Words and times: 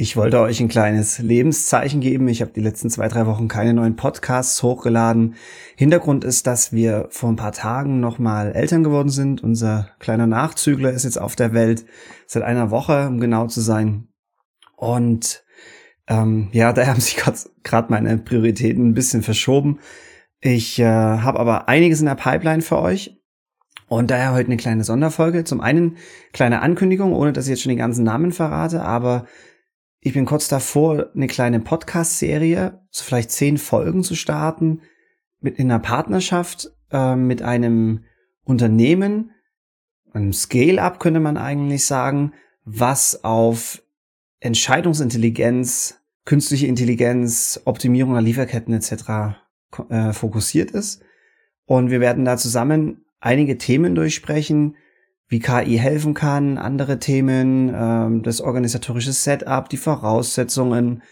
Ich 0.00 0.16
wollte 0.16 0.38
euch 0.38 0.60
ein 0.60 0.68
kleines 0.68 1.18
Lebenszeichen 1.18 2.00
geben. 2.00 2.28
Ich 2.28 2.40
habe 2.40 2.52
die 2.52 2.60
letzten 2.60 2.88
zwei, 2.88 3.08
drei 3.08 3.26
Wochen 3.26 3.48
keine 3.48 3.74
neuen 3.74 3.96
Podcasts 3.96 4.62
hochgeladen. 4.62 5.34
Hintergrund 5.74 6.22
ist, 6.22 6.46
dass 6.46 6.72
wir 6.72 7.08
vor 7.10 7.28
ein 7.30 7.34
paar 7.34 7.50
Tagen 7.50 7.98
nochmal 7.98 8.52
Eltern 8.52 8.84
geworden 8.84 9.08
sind. 9.08 9.42
Unser 9.42 9.90
kleiner 9.98 10.28
Nachzügler 10.28 10.92
ist 10.92 11.02
jetzt 11.02 11.20
auf 11.20 11.34
der 11.34 11.52
Welt 11.52 11.84
seit 12.28 12.44
einer 12.44 12.70
Woche, 12.70 13.08
um 13.08 13.18
genau 13.18 13.48
zu 13.48 13.60
sein. 13.60 14.06
Und 14.76 15.42
ähm, 16.06 16.48
ja, 16.52 16.72
da 16.72 16.86
haben 16.86 17.00
sich 17.00 17.16
gerade 17.16 17.90
meine 17.90 18.18
Prioritäten 18.18 18.90
ein 18.90 18.94
bisschen 18.94 19.24
verschoben. 19.24 19.80
Ich 20.40 20.78
äh, 20.78 20.84
habe 20.84 21.40
aber 21.40 21.68
einiges 21.68 21.98
in 21.98 22.06
der 22.06 22.14
Pipeline 22.14 22.62
für 22.62 22.78
euch. 22.78 23.20
Und 23.88 24.12
daher 24.12 24.32
heute 24.32 24.46
eine 24.46 24.58
kleine 24.58 24.84
Sonderfolge. 24.84 25.42
Zum 25.42 25.60
einen 25.60 25.96
kleine 26.32 26.62
Ankündigung, 26.62 27.14
ohne 27.14 27.32
dass 27.32 27.46
ich 27.46 27.50
jetzt 27.50 27.62
schon 27.62 27.70
den 27.70 27.78
ganzen 27.78 28.04
Namen 28.04 28.30
verrate, 28.30 28.84
aber 28.84 29.26
ich 30.00 30.12
bin 30.12 30.26
kurz 30.26 30.48
davor, 30.48 31.10
eine 31.14 31.26
kleine 31.26 31.60
Podcast-Serie, 31.60 32.80
so 32.90 33.04
vielleicht 33.04 33.30
zehn 33.30 33.58
Folgen 33.58 34.02
zu 34.02 34.14
starten, 34.14 34.82
mit 35.40 35.58
in 35.58 35.70
einer 35.70 35.80
Partnerschaft 35.80 36.70
äh, 36.90 37.16
mit 37.16 37.42
einem 37.42 38.04
Unternehmen, 38.44 39.32
einem 40.12 40.32
Scale-up 40.32 41.00
könnte 41.00 41.20
man 41.20 41.36
eigentlich 41.36 41.84
sagen, 41.84 42.32
was 42.64 43.24
auf 43.24 43.82
Entscheidungsintelligenz, 44.40 46.00
künstliche 46.24 46.66
Intelligenz, 46.66 47.60
Optimierung 47.64 48.14
der 48.14 48.22
Lieferketten 48.22 48.74
etc. 48.74 49.36
Äh, 49.88 50.12
fokussiert 50.12 50.70
ist. 50.70 51.02
Und 51.66 51.90
wir 51.90 52.00
werden 52.00 52.24
da 52.24 52.36
zusammen 52.36 53.04
einige 53.20 53.58
Themen 53.58 53.94
durchsprechen, 53.94 54.76
wie 55.28 55.40
KI 55.40 55.76
helfen 55.76 56.14
kann, 56.14 56.58
andere 56.58 56.98
Themen, 56.98 57.72
ähm, 57.74 58.22
das 58.22 58.40
organisatorische 58.40 59.12
Setup, 59.12 59.68
die 59.68 59.76
Voraussetzungen, 59.76 61.02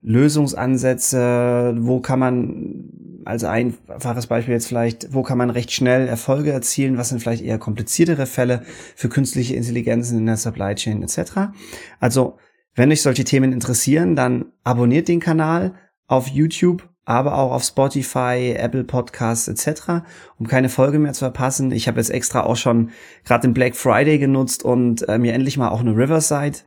Lösungsansätze, 0.00 1.74
wo 1.78 2.00
kann 2.00 2.18
man, 2.18 2.84
als 3.24 3.44
einfaches 3.44 4.26
Beispiel 4.26 4.54
jetzt 4.54 4.66
vielleicht, 4.66 5.14
wo 5.14 5.22
kann 5.22 5.38
man 5.38 5.50
recht 5.50 5.70
schnell 5.70 6.08
Erfolge 6.08 6.50
erzielen, 6.50 6.98
was 6.98 7.10
sind 7.10 7.20
vielleicht 7.20 7.44
eher 7.44 7.58
kompliziertere 7.58 8.26
Fälle 8.26 8.62
für 8.96 9.08
künstliche 9.08 9.54
Intelligenzen 9.54 10.18
in 10.18 10.26
der 10.26 10.36
Supply 10.36 10.74
Chain 10.74 11.02
etc. 11.02 11.52
Also, 12.00 12.38
wenn 12.74 12.90
euch 12.90 13.02
solche 13.02 13.24
Themen 13.24 13.52
interessieren, 13.52 14.16
dann 14.16 14.46
abonniert 14.64 15.06
den 15.06 15.20
Kanal 15.20 15.74
auf 16.06 16.28
YouTube 16.28 16.88
aber 17.04 17.36
auch 17.36 17.52
auf 17.52 17.64
Spotify, 17.64 18.54
Apple 18.56 18.84
Podcasts 18.84 19.48
etc., 19.48 20.04
um 20.38 20.46
keine 20.46 20.68
Folge 20.68 20.98
mehr 20.98 21.12
zu 21.12 21.20
verpassen. 21.20 21.72
Ich 21.72 21.88
habe 21.88 21.98
jetzt 21.98 22.10
extra 22.10 22.44
auch 22.44 22.56
schon 22.56 22.90
gerade 23.24 23.42
den 23.42 23.54
Black 23.54 23.74
Friday 23.74 24.18
genutzt 24.18 24.64
und 24.64 25.08
äh, 25.08 25.18
mir 25.18 25.32
endlich 25.32 25.56
mal 25.56 25.70
auch 25.70 25.80
eine 25.80 25.96
Riverside 25.96 26.58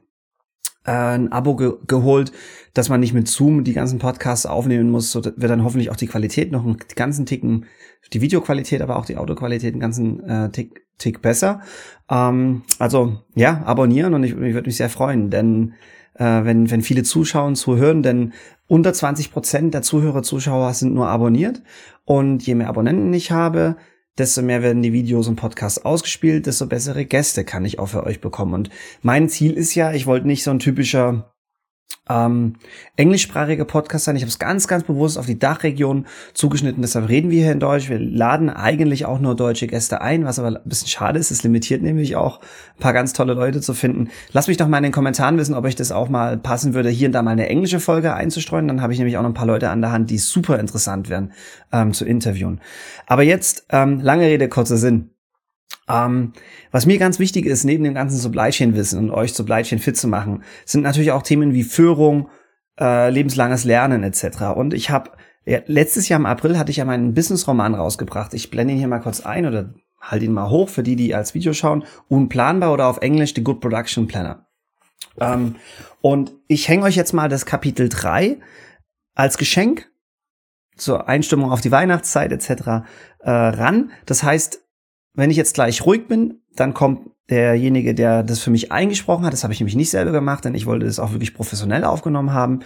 äh, 0.85 0.91
ein 0.91 1.31
Abo 1.31 1.55
ge 1.55 1.73
geholt, 1.87 2.31
dass 2.73 2.89
man 2.89 2.99
nicht 2.99 3.13
mit 3.13 3.27
Zoom 3.27 3.63
die 3.63 3.73
ganzen 3.73 3.99
Podcasts 3.99 4.45
aufnehmen 4.45 4.89
muss, 4.89 5.11
so 5.11 5.23
wird 5.23 5.43
dann 5.43 5.63
hoffentlich 5.63 5.89
auch 5.89 5.95
die 5.95 6.07
Qualität 6.07 6.51
noch 6.51 6.63
einen 6.63 6.77
ganzen 6.95 7.25
Ticken, 7.25 7.65
die 8.13 8.21
Videoqualität, 8.21 8.81
aber 8.81 8.97
auch 8.97 9.05
die 9.05 9.17
Autoqualität 9.17 9.73
einen 9.73 9.81
ganzen 9.81 10.23
äh, 10.23 10.49
Tick, 10.51 10.85
Tick 10.97 11.21
besser. 11.21 11.61
Ähm, 12.09 12.63
also 12.79 13.19
ja, 13.35 13.63
abonnieren 13.65 14.13
und 14.13 14.23
ich, 14.23 14.31
ich 14.31 14.53
würde 14.53 14.67
mich 14.67 14.77
sehr 14.77 14.89
freuen, 14.89 15.29
denn 15.29 15.73
äh, 16.15 16.43
wenn, 16.43 16.69
wenn 16.69 16.81
viele 16.81 17.03
zuschauen, 17.03 17.55
zuhören, 17.55 18.03
denn 18.03 18.33
unter 18.67 18.93
20 18.93 19.31
Prozent 19.31 19.73
der 19.73 19.81
Zuhörer, 19.81 20.23
Zuschauer 20.23 20.73
sind 20.73 20.93
nur 20.93 21.07
abonniert. 21.07 21.61
Und 22.03 22.45
je 22.45 22.55
mehr 22.55 22.69
Abonnenten 22.69 23.13
ich 23.13 23.31
habe, 23.31 23.77
desto 24.17 24.41
mehr 24.41 24.61
werden 24.61 24.81
die 24.81 24.93
Videos 24.93 25.27
und 25.27 25.35
Podcasts 25.35 25.83
ausgespielt, 25.83 26.45
desto 26.45 26.67
bessere 26.67 27.05
Gäste 27.05 27.43
kann 27.43 27.65
ich 27.65 27.79
auch 27.79 27.87
für 27.87 28.03
euch 28.03 28.21
bekommen. 28.21 28.53
Und 28.53 28.69
mein 29.01 29.29
Ziel 29.29 29.53
ist 29.53 29.75
ja, 29.75 29.91
ich 29.91 30.05
wollte 30.07 30.27
nicht 30.27 30.43
so 30.43 30.51
ein 30.51 30.59
typischer 30.59 31.34
ähm, 32.07 32.57
englischsprachige 32.95 33.65
Podcast 33.65 34.05
sein. 34.05 34.15
Ich 34.15 34.21
habe 34.21 34.29
es 34.29 34.39
ganz, 34.39 34.67
ganz 34.67 34.83
bewusst 34.83 35.17
auf 35.17 35.25
die 35.25 35.39
Dachregion 35.39 36.05
zugeschnitten. 36.33 36.81
Deshalb 36.81 37.09
reden 37.09 37.31
wir 37.31 37.43
hier 37.43 37.51
in 37.51 37.59
Deutsch. 37.59 37.89
Wir 37.89 37.99
laden 37.99 38.49
eigentlich 38.49 39.05
auch 39.05 39.19
nur 39.19 39.35
deutsche 39.35 39.67
Gäste 39.67 40.01
ein, 40.01 40.25
was 40.25 40.37
aber 40.37 40.59
ein 40.59 40.69
bisschen 40.69 40.87
schade 40.87 41.19
ist. 41.19 41.31
Es 41.31 41.43
limitiert 41.43 41.81
nämlich 41.81 42.15
auch 42.15 42.41
ein 42.41 42.79
paar 42.79 42.93
ganz 42.93 43.13
tolle 43.13 43.33
Leute 43.33 43.61
zu 43.61 43.73
finden. 43.73 44.09
Lasst 44.33 44.47
mich 44.47 44.57
doch 44.57 44.67
mal 44.67 44.77
in 44.77 44.83
den 44.83 44.91
Kommentaren 44.91 45.37
wissen, 45.37 45.55
ob 45.55 45.65
euch 45.65 45.75
das 45.75 45.91
auch 45.91 46.09
mal 46.09 46.37
passen 46.37 46.73
würde, 46.73 46.89
hier 46.89 47.07
und 47.07 47.13
da 47.13 47.21
mal 47.21 47.31
eine 47.31 47.49
englische 47.49 47.79
Folge 47.79 48.13
einzustreuen. 48.13 48.67
Dann 48.67 48.81
habe 48.81 48.93
ich 48.93 48.99
nämlich 48.99 49.17
auch 49.17 49.23
noch 49.23 49.29
ein 49.29 49.35
paar 49.35 49.47
Leute 49.47 49.69
an 49.69 49.81
der 49.81 49.91
Hand, 49.91 50.11
die 50.11 50.19
super 50.19 50.59
interessant 50.59 51.09
wären 51.09 51.33
ähm, 51.71 51.93
zu 51.93 52.05
interviewen. 52.05 52.61
Aber 53.07 53.23
jetzt, 53.23 53.65
ähm, 53.69 53.99
lange 53.99 54.25
Rede, 54.25 54.47
kurzer 54.47 54.77
Sinn. 54.77 55.14
Ähm, 55.87 56.33
was 56.71 56.85
mir 56.85 56.97
ganz 56.97 57.19
wichtig 57.19 57.45
ist, 57.45 57.63
neben 57.63 57.83
dem 57.83 57.93
ganzen 57.93 58.17
Supply 58.17 58.49
Chain 58.49 58.75
Wissen 58.75 58.99
und 58.99 59.11
euch 59.11 59.33
Supply 59.33 59.61
Chain 59.61 59.79
fit 59.79 59.97
zu 59.97 60.07
machen, 60.07 60.43
sind 60.65 60.81
natürlich 60.81 61.11
auch 61.11 61.21
Themen 61.21 61.53
wie 61.53 61.63
Führung, 61.63 62.29
äh, 62.79 63.09
lebenslanges 63.09 63.63
Lernen 63.63 64.03
etc. 64.03 64.55
Und 64.55 64.73
ich 64.73 64.89
habe 64.89 65.11
ja, 65.45 65.59
letztes 65.67 66.09
Jahr 66.09 66.19
im 66.19 66.25
April 66.25 66.57
hatte 66.57 66.71
ich 66.71 66.77
ja 66.77 66.85
meinen 66.85 67.13
Business-Roman 67.13 67.75
rausgebracht. 67.75 68.33
Ich 68.33 68.49
blende 68.49 68.73
ihn 68.73 68.79
hier 68.79 68.87
mal 68.87 68.99
kurz 68.99 69.21
ein 69.21 69.45
oder 69.45 69.73
halte 70.01 70.25
ihn 70.25 70.33
mal 70.33 70.49
hoch 70.49 70.69
für 70.69 70.83
die, 70.83 70.95
die 70.95 71.13
als 71.13 71.35
Video 71.35 71.53
schauen. 71.53 71.83
Unplanbar 72.07 72.73
oder 72.73 72.87
auf 72.87 72.97
Englisch 72.97 73.33
The 73.35 73.43
Good 73.43 73.61
Production 73.61 74.07
Planner. 74.07 74.47
Ähm, 75.19 75.55
und 76.01 76.33
ich 76.47 76.67
hänge 76.67 76.83
euch 76.83 76.95
jetzt 76.95 77.13
mal 77.13 77.29
das 77.29 77.45
Kapitel 77.45 77.89
3 77.89 78.37
als 79.13 79.37
Geschenk 79.37 79.89
zur 80.75 81.07
Einstimmung 81.07 81.51
auf 81.51 81.61
die 81.61 81.71
Weihnachtszeit 81.71 82.31
etc. 82.31 82.85
Äh, 83.19 83.31
ran. 83.31 83.91
Das 84.05 84.23
heißt, 84.23 84.64
wenn 85.15 85.31
ich 85.31 85.37
jetzt 85.37 85.53
gleich 85.53 85.85
ruhig 85.85 86.07
bin, 86.07 86.41
dann 86.55 86.73
kommt 86.73 87.09
derjenige, 87.29 87.95
der 87.95 88.23
das 88.23 88.39
für 88.39 88.51
mich 88.51 88.71
eingesprochen 88.71 89.25
hat. 89.25 89.33
Das 89.33 89.43
habe 89.43 89.53
ich 89.53 89.59
nämlich 89.59 89.75
nicht 89.75 89.89
selber 89.89 90.11
gemacht, 90.11 90.45
denn 90.45 90.55
ich 90.55 90.65
wollte 90.65 90.85
das 90.85 90.99
auch 90.99 91.11
wirklich 91.11 91.33
professionell 91.33 91.83
aufgenommen 91.83 92.33
haben. 92.33 92.59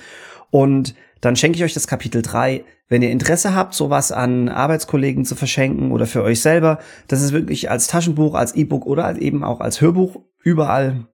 Und 0.52 0.96
dann 1.22 1.36
schenke 1.36 1.58
ich 1.58 1.64
euch 1.64 1.74
das 1.74 1.88
Kapitel 1.88 2.22
3. 2.22 2.64
Wenn 2.88 3.02
ihr 3.02 3.12
Interesse 3.12 3.54
habt, 3.56 3.74
sowas 3.74 4.12
an 4.12 4.50
Arbeitskollegen 4.50 5.26
zu 5.26 5.36
verschenken 5.36 5.92
oder 5.92 6.08
für 6.08 6.24
euch 6.24 6.42
selber, 6.42 6.80
das 7.08 7.22
ist 7.22 7.32
wirklich 7.32 7.70
als 7.70 7.88
Taschenbuch, 7.88 8.36
als 8.36 8.56
E-Book 8.56 8.86
oder 8.86 9.22
eben 9.22 9.44
auch 9.44 9.60
als 9.60 9.80
Hörbuch 9.80 10.22
überall 10.44 11.08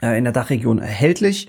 äh, 0.00 0.16
in 0.16 0.24
der 0.24 0.32
Dachregion 0.32 0.78
erhältlich. 0.78 1.48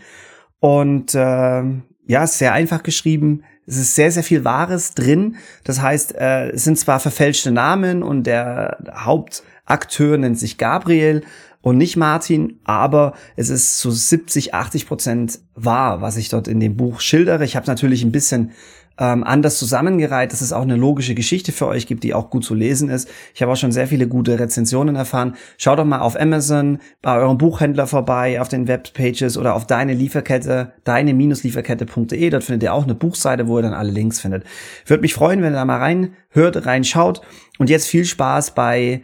Und 0.59 1.13
äh, 1.13 1.63
ja, 2.07 2.27
sehr 2.27 2.53
einfach 2.53 2.83
geschrieben, 2.83 3.43
es 3.69 3.77
ist 3.77 3.95
sehr, 3.95 4.11
sehr 4.11 4.23
viel 4.23 4.43
Wahres 4.43 4.95
drin. 4.95 5.35
Das 5.63 5.79
heißt, 5.79 6.15
äh, 6.15 6.49
es 6.49 6.63
sind 6.63 6.79
zwar 6.79 6.99
verfälschte 6.99 7.51
Namen 7.51 8.01
und 8.01 8.23
der 8.23 8.79
Hauptakteur 8.95 10.17
nennt 10.17 10.39
sich 10.39 10.57
Gabriel 10.57 11.21
und 11.61 11.77
nicht 11.77 11.95
Martin, 11.95 12.59
aber 12.63 13.13
es 13.35 13.49
ist 13.49 13.77
zu 13.77 13.91
70, 13.91 14.55
80 14.55 14.87
Prozent 14.87 15.39
wahr, 15.53 16.01
was 16.01 16.17
ich 16.17 16.29
dort 16.29 16.47
in 16.47 16.59
dem 16.59 16.77
Buch 16.77 16.99
schildere. 16.99 17.45
Ich 17.45 17.55
habe 17.55 17.67
natürlich 17.67 18.01
ein 18.01 18.11
bisschen 18.11 18.53
ähm, 18.99 19.23
anders 19.23 19.57
zusammengereiht, 19.57 20.33
dass 20.33 20.41
es 20.41 20.51
auch 20.51 20.61
eine 20.61 20.75
logische 20.75 21.15
Geschichte 21.15 21.53
für 21.53 21.67
euch 21.67 21.87
gibt, 21.87 22.03
die 22.03 22.13
auch 22.13 22.29
gut 22.29 22.43
zu 22.43 22.53
lesen 22.53 22.89
ist. 22.89 23.09
Ich 23.33 23.41
habe 23.41 23.51
auch 23.53 23.57
schon 23.57 23.71
sehr 23.71 23.87
viele 23.87 24.07
gute 24.07 24.37
Rezensionen 24.37 24.95
erfahren. 24.95 25.35
Schaut 25.57 25.79
doch 25.79 25.85
mal 25.85 25.99
auf 25.99 26.19
Amazon, 26.19 26.79
bei 27.01 27.17
eurem 27.17 27.37
Buchhändler 27.37 27.87
vorbei, 27.87 28.41
auf 28.41 28.49
den 28.49 28.67
Webpages 28.67 29.37
oder 29.37 29.55
auf 29.55 29.65
deine 29.65 29.93
Lieferkette, 29.93 30.73
deine-lieferkette.de. 30.83 32.29
Dort 32.29 32.43
findet 32.43 32.63
ihr 32.63 32.73
auch 32.73 32.83
eine 32.83 32.95
Buchseite, 32.95 33.47
wo 33.47 33.57
ihr 33.57 33.63
dann 33.63 33.73
alle 33.73 33.91
Links 33.91 34.19
findet. 34.19 34.43
Würde 34.85 35.01
mich 35.01 35.13
freuen, 35.13 35.41
wenn 35.41 35.53
ihr 35.53 35.57
da 35.57 35.65
mal 35.65 35.77
rein 35.77 36.13
hört, 36.29 36.65
reinschaut. 36.65 37.21
Und 37.57 37.69
jetzt 37.69 37.87
viel 37.87 38.03
Spaß 38.03 38.51
bei 38.51 39.01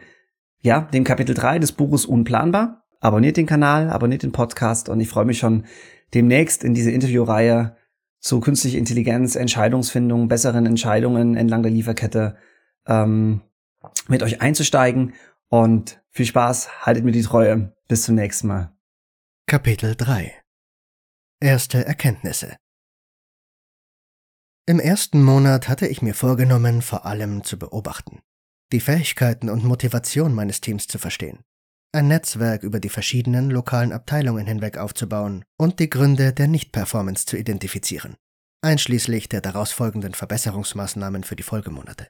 ja, 0.61 0.81
dem 0.81 1.05
Kapitel 1.05 1.33
3 1.33 1.59
des 1.59 1.71
Buches 1.71 2.05
Unplanbar. 2.05 2.83
Abonniert 2.99 3.37
den 3.37 3.45
Kanal, 3.45 3.89
abonniert 3.89 4.23
den 4.23 4.31
Podcast 4.31 4.89
und 4.89 4.99
ich 4.99 5.07
freue 5.07 5.25
mich 5.25 5.37
schon 5.37 5.65
demnächst 6.13 6.63
in 6.63 6.73
diese 6.73 6.91
Interviewreihe 6.91 7.75
zu 8.25 8.39
künstlicher 8.39 8.79
Intelligenz, 8.79 9.35
Entscheidungsfindung, 9.35 10.27
besseren 10.27 10.65
Entscheidungen 10.65 11.37
entlang 11.37 11.61
der 11.61 11.71
Lieferkette 11.71 12.35
ähm, 12.87 13.41
mit 14.07 14.23
euch 14.23 14.41
einzusteigen. 14.41 15.13
Und 15.47 16.01
viel 16.09 16.25
Spaß, 16.25 16.81
haltet 16.81 17.05
mir 17.05 17.11
die 17.11 17.21
Treue. 17.21 17.75
Bis 17.87 18.01
zum 18.01 18.15
nächsten 18.15 18.47
Mal. 18.47 18.75
Kapitel 19.45 19.95
3 19.95 20.33
Erste 21.39 21.85
Erkenntnisse 21.85 22.57
Im 24.65 24.79
ersten 24.79 25.23
Monat 25.23 25.69
hatte 25.69 25.87
ich 25.87 26.01
mir 26.01 26.15
vorgenommen, 26.15 26.81
vor 26.81 27.05
allem 27.05 27.43
zu 27.43 27.59
beobachten, 27.59 28.21
die 28.71 28.79
Fähigkeiten 28.79 29.51
und 29.51 29.63
Motivation 29.63 30.33
meines 30.33 30.61
Teams 30.61 30.87
zu 30.87 30.97
verstehen, 30.97 31.43
ein 31.95 32.09
Netzwerk 32.09 32.63
über 32.63 32.79
die 32.79 32.89
verschiedenen 32.89 33.49
lokalen 33.49 33.93
Abteilungen 33.93 34.45
hinweg 34.45 34.77
aufzubauen 34.77 35.45
und 35.57 35.79
die 35.79 35.89
Gründe 35.89 36.33
der 36.33 36.47
Nicht-Performance 36.47 37.25
zu 37.25 37.37
identifizieren, 37.37 38.17
einschließlich 38.61 39.29
der 39.29 39.39
daraus 39.39 39.71
folgenden 39.71 40.13
Verbesserungsmaßnahmen 40.13 41.23
für 41.23 41.37
die 41.37 41.43
Folgemonate. 41.43 42.09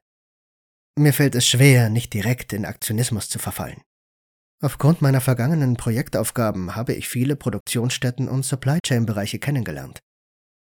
Mir 0.98 1.14
fällt 1.14 1.36
es 1.36 1.48
schwer, 1.48 1.90
nicht 1.90 2.14
direkt 2.14 2.52
in 2.52 2.66
Aktionismus 2.66 3.30
zu 3.30 3.38
verfallen. 3.38 3.82
Aufgrund 4.64 5.02
meiner 5.02 5.22
vergangenen 5.22 5.78
Projektaufgaben 5.78 6.76
habe 6.76 6.94
ich 6.94 7.08
viele 7.08 7.36
Produktionsstätten 7.36 8.28
und 8.28 8.44
Supply 8.44 8.80
Chain 8.80 9.06
Bereiche 9.06 9.38
kennengelernt. 9.38 10.00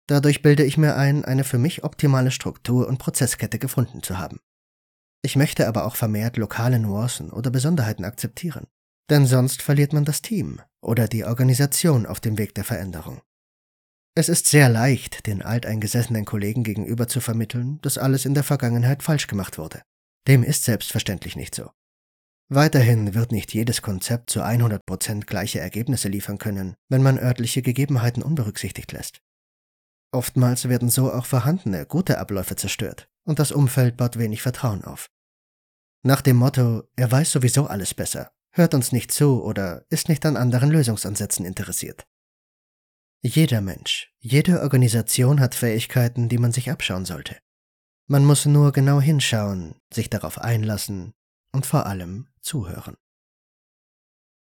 Dadurch 0.07 0.43
bilde 0.43 0.63
ich 0.63 0.77
mir 0.77 0.95
ein, 0.95 1.25
eine 1.25 1.43
für 1.43 1.57
mich 1.57 1.83
optimale 1.83 2.29
Struktur 2.29 2.87
und 2.87 2.99
Prozesskette 2.99 3.57
gefunden 3.57 4.03
zu 4.03 4.19
haben. 4.19 4.39
Ich 5.23 5.35
möchte 5.35 5.67
aber 5.67 5.85
auch 5.85 5.95
vermehrt 5.95 6.37
lokale 6.37 6.77
Nuancen 6.77 7.31
oder 7.31 7.49
Besonderheiten 7.49 8.05
akzeptieren. 8.05 8.67
Denn 9.09 9.25
sonst 9.25 9.61
verliert 9.61 9.93
man 9.93 10.05
das 10.05 10.21
Team 10.21 10.61
oder 10.81 11.07
die 11.07 11.23
Organisation 11.23 12.05
auf 12.05 12.19
dem 12.19 12.37
Weg 12.37 12.55
der 12.55 12.63
Veränderung. 12.63 13.21
Es 14.15 14.29
ist 14.29 14.47
sehr 14.47 14.67
leicht, 14.67 15.27
den 15.27 15.43
alteingesessenen 15.43 16.25
Kollegen 16.25 16.63
gegenüber 16.63 17.07
zu 17.07 17.21
vermitteln, 17.21 17.79
dass 17.81 17.97
alles 17.97 18.25
in 18.25 18.33
der 18.33 18.43
Vergangenheit 18.43 19.03
falsch 19.03 19.27
gemacht 19.27 19.57
wurde. 19.57 19.83
Dem 20.27 20.43
ist 20.43 20.63
selbstverständlich 20.63 21.35
nicht 21.35 21.53
so. 21.53 21.71
Weiterhin 22.49 23.13
wird 23.13 23.31
nicht 23.31 23.53
jedes 23.53 23.81
Konzept 23.81 24.29
zu 24.29 24.41
100% 24.41 25.25
gleiche 25.25 25.59
Ergebnisse 25.59 26.07
liefern 26.07 26.37
können, 26.37 26.75
wenn 26.89 27.03
man 27.03 27.19
örtliche 27.19 27.61
Gegebenheiten 27.61 28.23
unberücksichtigt 28.23 28.91
lässt. 28.91 29.21
Oftmals 30.11 30.69
werden 30.69 30.89
so 30.89 31.11
auch 31.11 31.25
vorhandene, 31.25 31.85
gute 31.85 32.17
Abläufe 32.17 32.55
zerstört 32.55 33.09
und 33.25 33.39
das 33.39 33.51
Umfeld 33.51 33.97
baut 33.97 34.17
wenig 34.17 34.41
Vertrauen 34.41 34.83
auf. 34.83 35.09
Nach 36.03 36.21
dem 36.21 36.37
Motto, 36.37 36.83
er 36.95 37.11
weiß 37.11 37.31
sowieso 37.31 37.67
alles 37.67 37.93
besser, 37.93 38.31
hört 38.57 38.73
uns 38.73 38.91
nicht 38.91 39.11
zu 39.11 39.43
oder 39.43 39.85
ist 39.89 40.09
nicht 40.09 40.25
an 40.25 40.37
anderen 40.37 40.69
Lösungsansätzen 40.69 41.45
interessiert. 41.45 42.05
Jeder 43.23 43.61
Mensch, 43.61 44.13
jede 44.19 44.61
Organisation 44.61 45.39
hat 45.39 45.55
Fähigkeiten, 45.55 46.29
die 46.29 46.37
man 46.37 46.51
sich 46.51 46.69
abschauen 46.69 47.05
sollte. 47.05 47.37
Man 48.07 48.25
muss 48.25 48.45
nur 48.45 48.71
genau 48.71 49.01
hinschauen, 49.01 49.75
sich 49.93 50.09
darauf 50.09 50.39
einlassen 50.39 51.13
und 51.51 51.65
vor 51.65 51.85
allem 51.85 52.27
zuhören. 52.41 52.95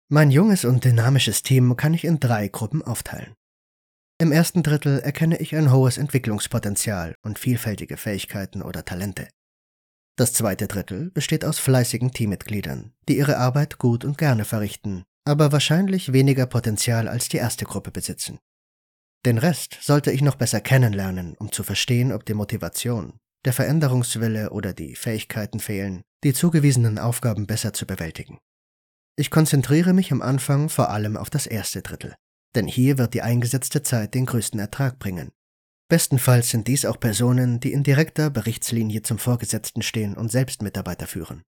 Mein 0.08 0.32
junges 0.32 0.66
und 0.66 0.86
dynamisches 0.86 1.44
Team 1.44 1.76
kann 1.76 1.94
ich 1.94 2.04
in 2.04 2.20
drei 2.20 2.48
Gruppen 2.48 2.82
aufteilen. 2.82 3.36
Im 4.18 4.32
ersten 4.32 4.64
Drittel 4.64 5.00
erkenne 5.00 5.38
ich 5.38 5.56
ein 5.56 5.72
hohes 5.72 5.98
Entwicklungspotenzial 5.98 7.16
und 7.22 7.40
vielfältige 7.40 7.96
Fähigkeiten 7.96 8.62
oder 8.62 8.84
Talente. 8.84 9.28
Das 10.20 10.34
zweite 10.34 10.68
Drittel 10.68 11.12
besteht 11.12 11.46
aus 11.46 11.60
fleißigen 11.60 12.12
Teammitgliedern, 12.12 12.92
die 13.08 13.18
ihre 13.18 13.38
Arbeit 13.38 13.78
gut 13.78 14.04
und 14.04 14.18
gerne 14.18 14.44
verrichten, 14.44 15.06
aber 15.24 15.54
wahrscheinlich 15.54 16.12
weniger 16.12 16.46
Potenzial 16.46 17.08
als 17.08 17.30
die 17.30 17.38
erste 17.38 17.64
Gruppe 17.64 17.90
besitzen. 17.90 18.38
Den 19.26 19.38
Rest 19.38 19.78
sollte 19.80 20.12
ich 20.12 20.22
noch 20.22 20.36
besser 20.36 20.60
kennenlernen, 20.60 21.36
um 21.40 21.54
zu 21.54 21.64
verstehen, 21.64 22.12
ob 22.12 22.26
die 22.26 22.34
Motivation, 22.34 23.14
der 23.46 23.54
Veränderungswille 23.54 24.50
oder 24.50 24.74
die 24.74 24.98
Fähigkeiten 24.98 25.62
fehlen, 25.62 26.02
die 26.26 26.34
zugewiesenen 26.34 27.00
Aufgaben 27.00 27.48
besser 27.48 27.72
zu 27.72 27.88
bewältigen. 27.88 28.40
Ich 29.16 29.32
konzentriere 29.32 29.94
mich 29.94 30.12
am 30.12 30.22
Anfang 30.22 30.68
vor 30.68 30.90
allem 30.90 31.16
auf 31.16 31.30
das 31.30 31.48
erste 31.48 31.82
Drittel 31.82 32.14
denn 32.56 32.68
hier 32.68 32.98
wird 32.98 33.14
die 33.14 33.22
eingesetzte 33.22 33.84
Zeit 33.84 34.14
den 34.14 34.26
größten 34.26 34.60
Ertrag 34.60 35.00
bringen. 35.00 35.32
Bestenfalls 35.90 36.52
sind 36.52 36.68
dies 36.68 36.86
auch 36.86 37.00
Personen, 37.00 37.60
die 37.60 37.74
in 37.74 37.84
direkter 37.84 38.30
Berichtslinie 38.30 39.02
zum 39.02 39.18
Vorgesetzten 39.18 39.82
stehen 39.82 40.16
und 40.16 40.32
selbst 40.32 40.62
Mitarbeiter 40.62 41.08
führen. 41.08 41.42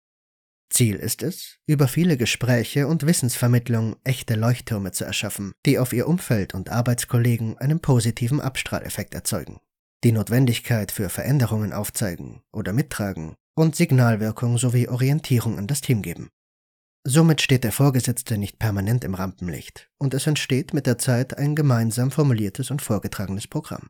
Ziel 0.70 0.96
ist 0.96 1.22
es, 1.22 1.58
über 1.66 1.88
viele 1.88 2.16
Gespräche 2.16 2.86
und 2.86 3.04
Wissensvermittlung 3.04 3.96
echte 4.04 4.34
Leuchttürme 4.34 4.92
zu 4.92 5.04
erschaffen, 5.04 5.52
die 5.66 5.78
auf 5.78 5.92
ihr 5.92 6.06
Umfeld 6.06 6.54
und 6.54 6.70
Arbeitskollegen 6.70 7.58
einen 7.58 7.80
positiven 7.80 8.40
Abstrahleffekt 8.40 9.14
erzeugen, 9.14 9.58
die 10.04 10.12
Notwendigkeit 10.12 10.92
für 10.92 11.08
Veränderungen 11.08 11.72
aufzeigen 11.72 12.42
oder 12.52 12.72
mittragen 12.72 13.34
und 13.56 13.74
Signalwirkung 13.74 14.56
sowie 14.56 14.88
Orientierung 14.88 15.58
an 15.58 15.66
das 15.66 15.80
Team 15.80 16.00
geben. 16.00 16.28
Somit 17.04 17.40
steht 17.40 17.64
der 17.64 17.72
Vorgesetzte 17.72 18.38
nicht 18.38 18.58
permanent 18.58 19.02
im 19.02 19.14
Rampenlicht 19.14 19.88
und 19.98 20.14
es 20.14 20.26
entsteht 20.26 20.74
mit 20.74 20.86
der 20.86 20.98
Zeit 20.98 21.36
ein 21.38 21.56
gemeinsam 21.56 22.12
formuliertes 22.12 22.70
und 22.70 22.82
vorgetragenes 22.82 23.48
Programm. 23.48 23.88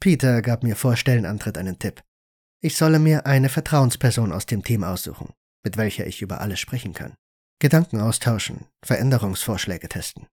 Peter 0.00 0.42
gab 0.42 0.62
mir 0.62 0.76
vor 0.76 0.96
Stellenantritt 0.96 1.58
einen 1.58 1.78
Tipp. 1.78 2.02
Ich 2.60 2.76
solle 2.76 2.98
mir 2.98 3.26
eine 3.26 3.48
Vertrauensperson 3.48 4.32
aus 4.32 4.46
dem 4.46 4.62
Team 4.62 4.84
aussuchen, 4.84 5.32
mit 5.64 5.76
welcher 5.76 6.06
ich 6.06 6.22
über 6.22 6.40
alles 6.40 6.60
sprechen 6.60 6.94
kann. 6.94 7.14
Gedanken 7.60 8.00
austauschen, 8.00 8.66
Veränderungsvorschläge 8.84 9.88
testen. 9.88 10.26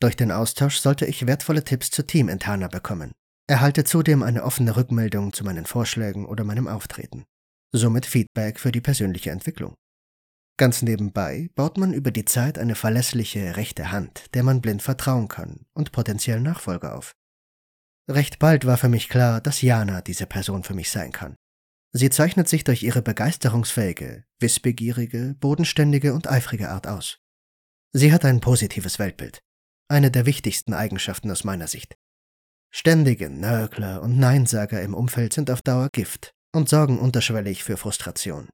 Durch 0.00 0.16
den 0.16 0.30
Austausch 0.30 0.78
sollte 0.78 1.06
ich 1.06 1.26
wertvolle 1.26 1.64
Tipps 1.64 1.90
zu 1.90 2.06
Teaminterner 2.06 2.68
bekommen, 2.68 3.12
erhalte 3.46 3.84
zudem 3.84 4.22
eine 4.22 4.44
offene 4.44 4.76
Rückmeldung 4.76 5.32
zu 5.32 5.44
meinen 5.44 5.66
Vorschlägen 5.66 6.26
oder 6.26 6.44
meinem 6.44 6.68
Auftreten. 6.68 7.24
Somit 7.72 8.06
Feedback 8.06 8.60
für 8.60 8.72
die 8.72 8.80
persönliche 8.80 9.30
Entwicklung. 9.30 9.74
Ganz 10.56 10.82
nebenbei 10.82 11.50
baut 11.56 11.78
man 11.78 11.92
über 11.92 12.12
die 12.12 12.24
Zeit 12.24 12.58
eine 12.58 12.76
verlässliche 12.76 13.56
rechte 13.56 13.90
Hand, 13.90 14.26
der 14.34 14.44
man 14.44 14.60
blind 14.60 14.82
vertrauen 14.82 15.28
kann 15.28 15.66
und 15.74 15.90
potenziell 15.90 16.40
Nachfolger 16.40 16.96
auf. 16.96 17.12
Recht 18.08 18.38
bald 18.38 18.66
war 18.66 18.76
für 18.76 18.88
mich 18.88 19.08
klar, 19.08 19.40
dass 19.40 19.62
Jana 19.62 20.02
diese 20.02 20.26
Person 20.26 20.62
für 20.62 20.74
mich 20.74 20.90
sein 20.90 21.10
kann. 21.10 21.36
Sie 21.92 22.10
zeichnet 22.10 22.48
sich 22.48 22.64
durch 22.64 22.82
ihre 22.82 23.02
begeisterungsfähige, 23.02 24.24
wissbegierige, 24.40 25.36
bodenständige 25.38 26.12
und 26.12 26.28
eifrige 26.28 26.70
Art 26.70 26.86
aus. 26.86 27.18
Sie 27.92 28.12
hat 28.12 28.24
ein 28.24 28.40
positives 28.40 28.98
Weltbild, 28.98 29.40
eine 29.88 30.10
der 30.10 30.26
wichtigsten 30.26 30.74
Eigenschaften 30.74 31.30
aus 31.30 31.44
meiner 31.44 31.68
Sicht. 31.68 31.94
Ständige 32.72 33.30
Nörgler 33.30 34.02
und 34.02 34.18
Neinsager 34.18 34.82
im 34.82 34.94
Umfeld 34.94 35.32
sind 35.32 35.50
auf 35.50 35.62
Dauer 35.62 35.88
Gift 35.92 36.34
und 36.52 36.68
sorgen 36.68 36.98
unterschwellig 36.98 37.62
für 37.62 37.76
Frustration. 37.76 38.48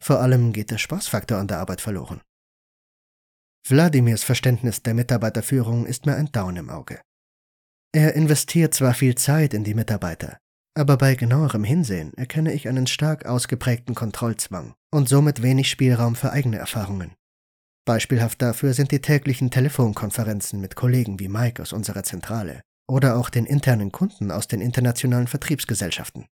Vor 0.00 0.20
allem 0.20 0.52
geht 0.52 0.70
der 0.70 0.78
Spaßfaktor 0.78 1.38
an 1.38 1.48
der 1.48 1.58
Arbeit 1.58 1.80
verloren. 1.80 2.22
Wladimirs 3.66 4.22
Verständnis 4.22 4.82
der 4.82 4.94
Mitarbeiterführung 4.94 5.84
ist 5.84 6.06
mir 6.06 6.14
ein 6.14 6.30
Down 6.30 6.56
im 6.56 6.70
Auge. 6.70 7.00
Er 7.92 8.14
investiert 8.14 8.74
zwar 8.74 8.94
viel 8.94 9.14
Zeit 9.14 9.54
in 9.54 9.64
die 9.64 9.74
Mitarbeiter, 9.74 10.38
aber 10.74 10.96
bei 10.96 11.14
genauerem 11.14 11.64
Hinsehen 11.64 12.12
erkenne 12.14 12.52
ich 12.52 12.68
einen 12.68 12.86
stark 12.86 13.26
ausgeprägten 13.26 13.94
Kontrollzwang 13.94 14.74
und 14.92 15.08
somit 15.08 15.42
wenig 15.42 15.70
Spielraum 15.70 16.14
für 16.14 16.30
eigene 16.30 16.58
Erfahrungen. 16.58 17.14
Beispielhaft 17.86 18.42
dafür 18.42 18.74
sind 18.74 18.92
die 18.92 19.00
täglichen 19.00 19.50
Telefonkonferenzen 19.50 20.60
mit 20.60 20.76
Kollegen 20.76 21.18
wie 21.18 21.28
Mike 21.28 21.62
aus 21.62 21.72
unserer 21.72 22.02
Zentrale 22.02 22.60
oder 22.86 23.16
auch 23.16 23.30
den 23.30 23.46
internen 23.46 23.92
Kunden 23.92 24.30
aus 24.30 24.46
den 24.46 24.60
internationalen 24.60 25.26
Vertriebsgesellschaften. 25.26 26.26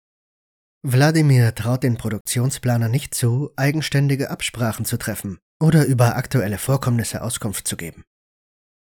Wladimir 0.83 1.55
traut 1.55 1.83
den 1.83 1.97
Produktionsplaner 1.97 2.89
nicht 2.89 3.15
zu, 3.15 3.53
eigenständige 3.57 4.31
Absprachen 4.31 4.85
zu 4.85 4.99
treffen 4.99 5.39
oder 5.63 5.87
über 5.87 6.17
aktuelle 6.17 6.59
Vorkommnisse 6.59 7.23
Auskunft 7.23 7.67
zu 7.67 7.77
geben. 7.77 8.03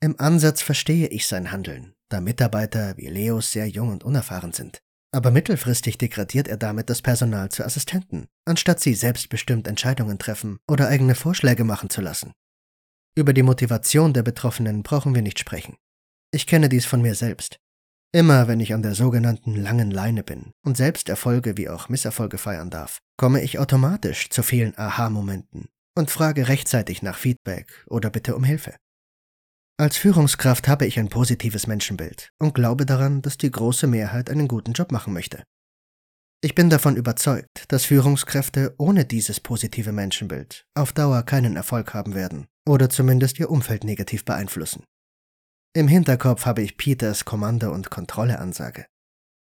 Im 0.02 0.20
Ansatz 0.20 0.62
verstehe 0.62 1.08
ich 1.08 1.28
sein 1.28 1.52
Handeln, 1.52 1.94
da 2.10 2.22
Mitarbeiter 2.22 2.96
wie 2.98 3.08
Leos 3.08 3.52
sehr 3.52 3.68
jung 3.68 3.90
und 3.90 4.04
unerfahren 4.04 4.54
sind. 4.54 4.82
Aber 5.12 5.32
mittelfristig 5.32 5.98
degradiert 5.98 6.48
er 6.48 6.58
damit 6.58 6.90
das 6.90 7.02
Personal 7.02 7.50
zu 7.50 7.64
Assistenten, 7.64 8.28
anstatt 8.46 8.80
sie 8.80 8.94
selbstbestimmt 8.94 9.68
Entscheidungen 9.68 10.20
treffen 10.20 10.60
oder 10.70 10.90
eigene 10.90 11.16
Vorschläge 11.16 11.64
machen 11.64 11.90
zu 11.90 12.02
lassen. 12.02 12.34
Über 13.16 13.34
die 13.34 13.44
Motivation 13.44 14.14
der 14.14 14.24
Betroffenen 14.24 14.84
brauchen 14.84 15.16
wir 15.16 15.22
nicht 15.22 15.40
sprechen. 15.40 15.78
Ich 16.32 16.46
kenne 16.46 16.70
dies 16.70 16.86
von 16.86 17.02
mir 17.02 17.16
selbst. 17.16 17.58
Immer 18.14 18.48
wenn 18.48 18.60
ich 18.60 18.74
an 18.74 18.84
der 18.84 18.96
sogenannten 18.96 19.56
langen 19.56 19.92
Leine 19.92 20.24
bin 20.24 20.52
und 20.64 20.78
selbst 20.78 21.10
Erfolge 21.10 21.58
wie 21.58 21.70
auch 21.70 21.90
Misserfolge 21.90 22.38
feiern 22.38 22.70
darf, 22.70 23.00
komme 23.18 23.42
ich 23.42 23.60
automatisch 23.60 24.30
zu 24.30 24.44
vielen 24.44 24.78
Aha-Momenten 24.78 25.68
und 25.98 26.12
frage 26.12 26.48
rechtzeitig 26.48 27.02
nach 27.02 27.18
Feedback 27.18 27.86
oder 27.88 28.10
bitte 28.10 28.36
um 28.36 28.44
Hilfe. 28.44 28.76
Als 29.80 29.96
Führungskraft 29.96 30.68
habe 30.68 30.88
ich 30.88 30.98
ein 30.98 31.08
positives 31.08 31.68
Menschenbild 31.68 32.32
und 32.40 32.56
glaube 32.56 32.88
daran, 32.88 33.22
dass 33.22 33.38
die 33.38 33.52
große 33.52 33.86
Mehrheit 33.86 34.28
einen 34.32 34.48
guten 34.48 34.74
Job 34.74 34.92
machen 34.92 35.14
möchte. 35.14 35.44
Ich 36.42 36.56
bin 36.56 36.72
davon 36.72 36.96
überzeugt, 36.96 37.66
dass 37.68 37.86
Führungskräfte 37.86 38.74
ohne 38.80 39.06
dieses 39.06 39.40
positive 39.40 39.92
Menschenbild 39.92 40.66
auf 40.74 40.94
Dauer 40.94 41.22
keinen 41.22 41.56
Erfolg 41.56 41.94
haben 41.94 42.16
werden 42.16 42.48
oder 42.68 42.90
zumindest 42.90 43.38
ihr 43.38 43.52
Umfeld 43.52 43.84
negativ 43.84 44.26
beeinflussen. 44.26 44.84
Im 45.76 45.88
Hinterkopf 45.88 46.48
habe 46.48 46.64
ich 46.64 46.78
Peters 46.78 47.26
Kommando- 47.26 47.72
und 47.72 47.92
Kontrolleansage. 47.92 48.88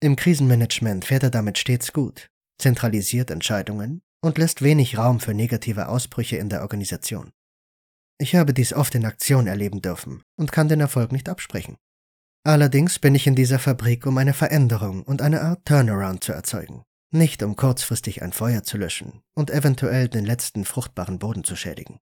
Im 0.02 0.16
Krisenmanagement 0.16 1.04
fährt 1.04 1.24
er 1.24 1.30
damit 1.30 1.58
stets 1.58 1.92
gut, 1.92 2.28
zentralisiert 2.58 3.32
Entscheidungen 3.32 4.02
und 4.24 4.38
lässt 4.38 4.62
wenig 4.62 4.98
Raum 4.98 5.20
für 5.20 5.34
negative 5.34 5.90
Ausbrüche 5.90 6.38
in 6.38 6.48
der 6.48 6.62
Organisation. 6.62 7.32
Ich 8.22 8.36
habe 8.36 8.54
dies 8.54 8.72
oft 8.72 8.94
in 8.94 9.04
Aktion 9.04 9.48
erleben 9.48 9.82
dürfen 9.82 10.22
und 10.36 10.51
kann 10.51 10.68
den 10.68 10.80
Erfolg 10.80 11.12
nicht 11.12 11.28
absprechen. 11.28 11.78
Allerdings 12.44 13.00
bin 13.00 13.16
ich 13.16 13.25
in 13.25 13.34
dieser 13.34 13.58
Fabrik, 13.58 14.06
um 14.06 14.16
eine 14.20 14.36
Veränderung 14.36 15.01
und 15.01 15.24
eine 15.24 15.42
Art 15.42 15.66
Turnaround 15.66 16.24
zu 16.24 16.32
erzeugen, 16.32 16.84
nicht 17.12 17.42
um 17.42 17.56
kurzfristig 17.56 18.22
ein 18.22 18.32
Feuer 18.32 18.62
zu 18.62 18.78
löschen 18.78 19.24
und 19.34 19.50
eventuell 19.50 20.08
den 20.08 20.24
letzten 20.24 20.66
fruchtbaren 20.66 21.18
Boden 21.18 21.44
zu 21.44 21.56
schädigen. 21.56 21.98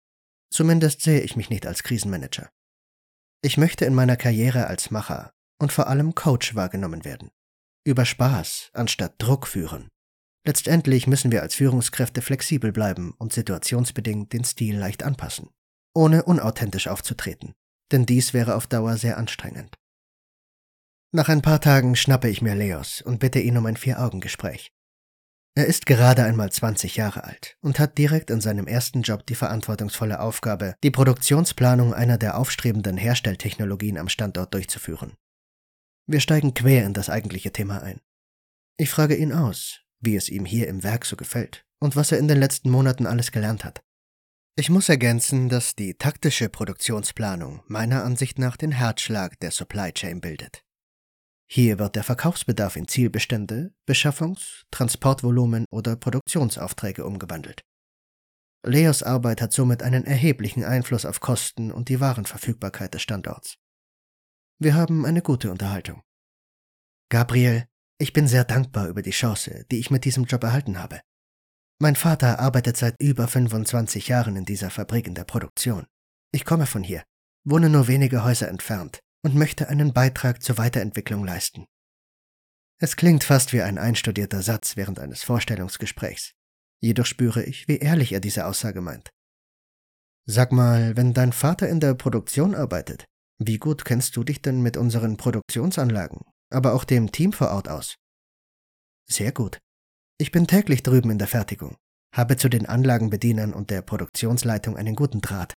Zumindest 0.52 1.04
sehe 1.04 1.22
ich 1.22 1.38
mich 1.38 1.50
nicht 1.50 1.66
als 1.66 1.84
Krisenmanager. 1.84 2.50
Ich 3.42 3.56
möchte 3.56 3.86
in 3.86 3.96
meiner 3.96 4.18
Karriere 4.18 4.68
als 4.68 4.92
Macher 4.92 5.32
und 5.58 5.72
vor 5.72 5.88
allem 5.88 6.16
Coach 6.16 6.54
wahrgenommen 6.54 7.06
werden. 7.06 7.30
Über 7.86 8.04
Spaß 8.04 8.72
anstatt 8.74 9.16
Druck 9.20 9.48
führen. 9.48 9.88
Letztendlich 10.46 11.08
müssen 11.08 11.32
wir 11.32 11.44
als 11.44 11.56
Führungskräfte 11.56 12.22
flexibel 12.22 12.74
bleiben 12.74 13.14
und 13.18 13.32
situationsbedingt 13.32 14.34
den 14.34 14.44
Stil 14.44 14.78
leicht 14.78 15.04
anpassen, 15.04 15.50
ohne 16.00 16.24
unauthentisch 16.24 16.88
aufzutreten, 16.88 17.56
denn 17.92 18.06
dies 18.06 18.34
wäre 18.34 18.56
auf 18.56 18.68
Dauer 18.68 18.96
sehr 18.96 19.18
anstrengend. 19.18 19.76
Nach 21.12 21.28
ein 21.28 21.42
paar 21.42 21.60
Tagen 21.60 21.98
schnappe 21.98 22.30
ich 22.30 22.42
mir 22.42 22.56
Leos 22.56 23.02
und 23.02 23.20
bitte 23.20 23.40
ihn 23.40 23.58
um 23.58 23.66
ein 23.66 23.76
Vier-Augen-Gespräch. 23.76 24.72
Er 25.56 25.66
ist 25.66 25.86
gerade 25.86 26.24
einmal 26.24 26.54
20 26.54 26.96
Jahre 26.96 27.26
alt 27.26 27.58
und 27.60 27.80
hat 27.80 27.98
direkt 27.98 28.30
in 28.30 28.40
seinem 28.40 28.66
ersten 28.66 29.02
Job 29.02 29.26
die 29.26 29.36
verantwortungsvolle 29.36 30.22
Aufgabe, 30.22 30.76
die 30.84 30.92
Produktionsplanung 30.92 31.94
einer 31.94 32.18
der 32.18 32.38
aufstrebenden 32.38 32.96
Herstelltechnologien 32.96 33.98
am 33.98 34.08
Standort 34.08 34.54
durchzuführen. 34.54 35.18
Wir 36.08 36.22
steigen 36.22 36.54
quer 36.54 36.86
in 36.86 36.94
das 36.94 37.10
eigentliche 37.10 37.52
Thema 37.52 37.84
ein. 37.84 38.00
Ich 38.78 38.90
frage 38.90 39.16
ihn 39.16 39.34
aus, 39.34 39.82
wie 40.00 40.16
es 40.16 40.30
ihm 40.30 40.46
hier 40.46 40.70
im 40.70 40.82
Werk 40.84 41.06
so 41.06 41.18
gefällt 41.18 41.66
und 41.82 41.98
was 41.98 42.14
er 42.14 42.20
in 42.20 42.30
den 42.30 42.40
letzten 42.40 42.70
Monaten 42.70 43.06
alles 43.06 43.34
gelernt 43.34 43.66
hat. 43.66 43.82
Ich 44.60 44.70
muss 44.70 44.90
ergänzen, 44.90 45.48
dass 45.48 45.74
die 45.74 45.94
taktische 45.94 46.50
Produktionsplanung 46.50 47.64
meiner 47.68 48.04
Ansicht 48.04 48.38
nach 48.40 48.58
den 48.58 48.74
Herzschlag 48.74 49.40
der 49.40 49.52
Supply 49.52 49.94
Chain 49.94 50.20
bildet. 50.20 50.66
Hier 51.50 51.80
wird 51.80 51.96
der 51.96 52.04
Verkaufsbedarf 52.04 52.76
in 52.76 52.86
Zielbestände, 52.86 53.74
Beschaffungs-, 53.88 54.66
Transportvolumen 54.70 55.64
oder 55.72 55.96
Produktionsaufträge 55.96 57.06
umgewandelt. 57.06 57.62
Leos 58.68 59.02
Arbeit 59.02 59.42
hat 59.42 59.54
somit 59.54 59.82
einen 59.82 60.04
erheblichen 60.04 60.66
Einfluss 60.66 61.06
auf 61.06 61.22
Kosten 61.22 61.72
und 61.72 61.88
die 61.88 62.02
Warenverfügbarkeit 62.02 62.94
des 62.94 63.02
Standorts. 63.02 63.56
Wir 64.60 64.76
haben 64.76 65.06
eine 65.06 65.22
gute 65.22 65.52
Unterhaltung. 65.52 66.02
Gabriel, 67.08 67.66
ich 67.98 68.12
bin 68.12 68.28
sehr 68.28 68.44
dankbar 68.44 68.90
über 68.90 69.04
die 69.04 69.12
Chance, 69.12 69.66
die 69.72 69.80
ich 69.80 69.90
mit 69.90 70.04
diesem 70.04 70.26
Job 70.26 70.44
erhalten 70.44 70.80
habe. 70.80 71.00
Mein 71.82 71.96
Vater 71.96 72.40
arbeitet 72.40 72.76
seit 72.76 73.02
über 73.02 73.30
25 73.30 74.10
Jahren 74.10 74.36
in 74.36 74.44
dieser 74.44 74.70
Fabrik 74.70 75.08
in 75.08 75.16
der 75.16 75.24
Produktion. 75.24 75.86
Ich 76.34 76.44
komme 76.44 76.66
von 76.66 76.84
hier, 76.84 77.04
wohne 77.46 77.70
nur 77.70 77.88
wenige 77.88 78.26
Häuser 78.26 78.50
entfernt 78.50 79.00
und 79.24 79.36
möchte 79.36 79.70
einen 79.70 79.94
Beitrag 79.94 80.44
zur 80.44 80.58
Weiterentwicklung 80.58 81.24
leisten. 81.24 81.66
Es 82.82 82.98
klingt 82.98 83.24
fast 83.24 83.54
wie 83.54 83.62
ein 83.62 83.78
einstudierter 83.78 84.42
Satz 84.42 84.76
während 84.76 85.00
eines 85.00 85.24
Vorstellungsgesprächs. 85.24 86.34
Jedoch 86.82 87.06
spüre 87.06 87.44
ich, 87.44 87.70
wie 87.70 87.78
ehrlich 87.78 88.12
er 88.12 88.20
diese 88.20 88.46
Aussage 88.46 88.82
meint. 88.82 89.10
Sag 90.26 90.52
mal, 90.52 90.98
wenn 90.98 91.14
dein 91.14 91.32
Vater 91.32 91.70
in 91.70 91.80
der 91.80 91.94
Produktion 91.94 92.56
arbeitet, 92.56 93.06
wie 93.42 93.58
gut 93.58 93.86
kennst 93.86 94.18
du 94.18 94.26
dich 94.26 94.42
denn 94.42 94.62
mit 94.62 94.76
unseren 94.76 95.16
Produktionsanlagen, 95.16 96.26
aber 96.52 96.74
auch 96.74 96.84
dem 96.84 97.14
Team 97.14 97.32
vor 97.32 97.52
Ort 97.52 97.70
aus? 97.70 97.96
Sehr 99.10 99.32
gut. 99.32 99.60
Ich 100.22 100.32
bin 100.32 100.48
täglich 100.48 100.84
drüben 100.84 101.12
in 101.12 101.18
der 101.18 101.30
Fertigung, 101.30 101.78
habe 102.14 102.36
zu 102.36 102.50
den 102.50 102.66
Anlagenbedienern 102.66 103.54
und 103.54 103.70
der 103.70 103.82
Produktionsleitung 103.82 104.76
einen 104.76 104.96
guten 104.96 105.22
Draht. 105.22 105.54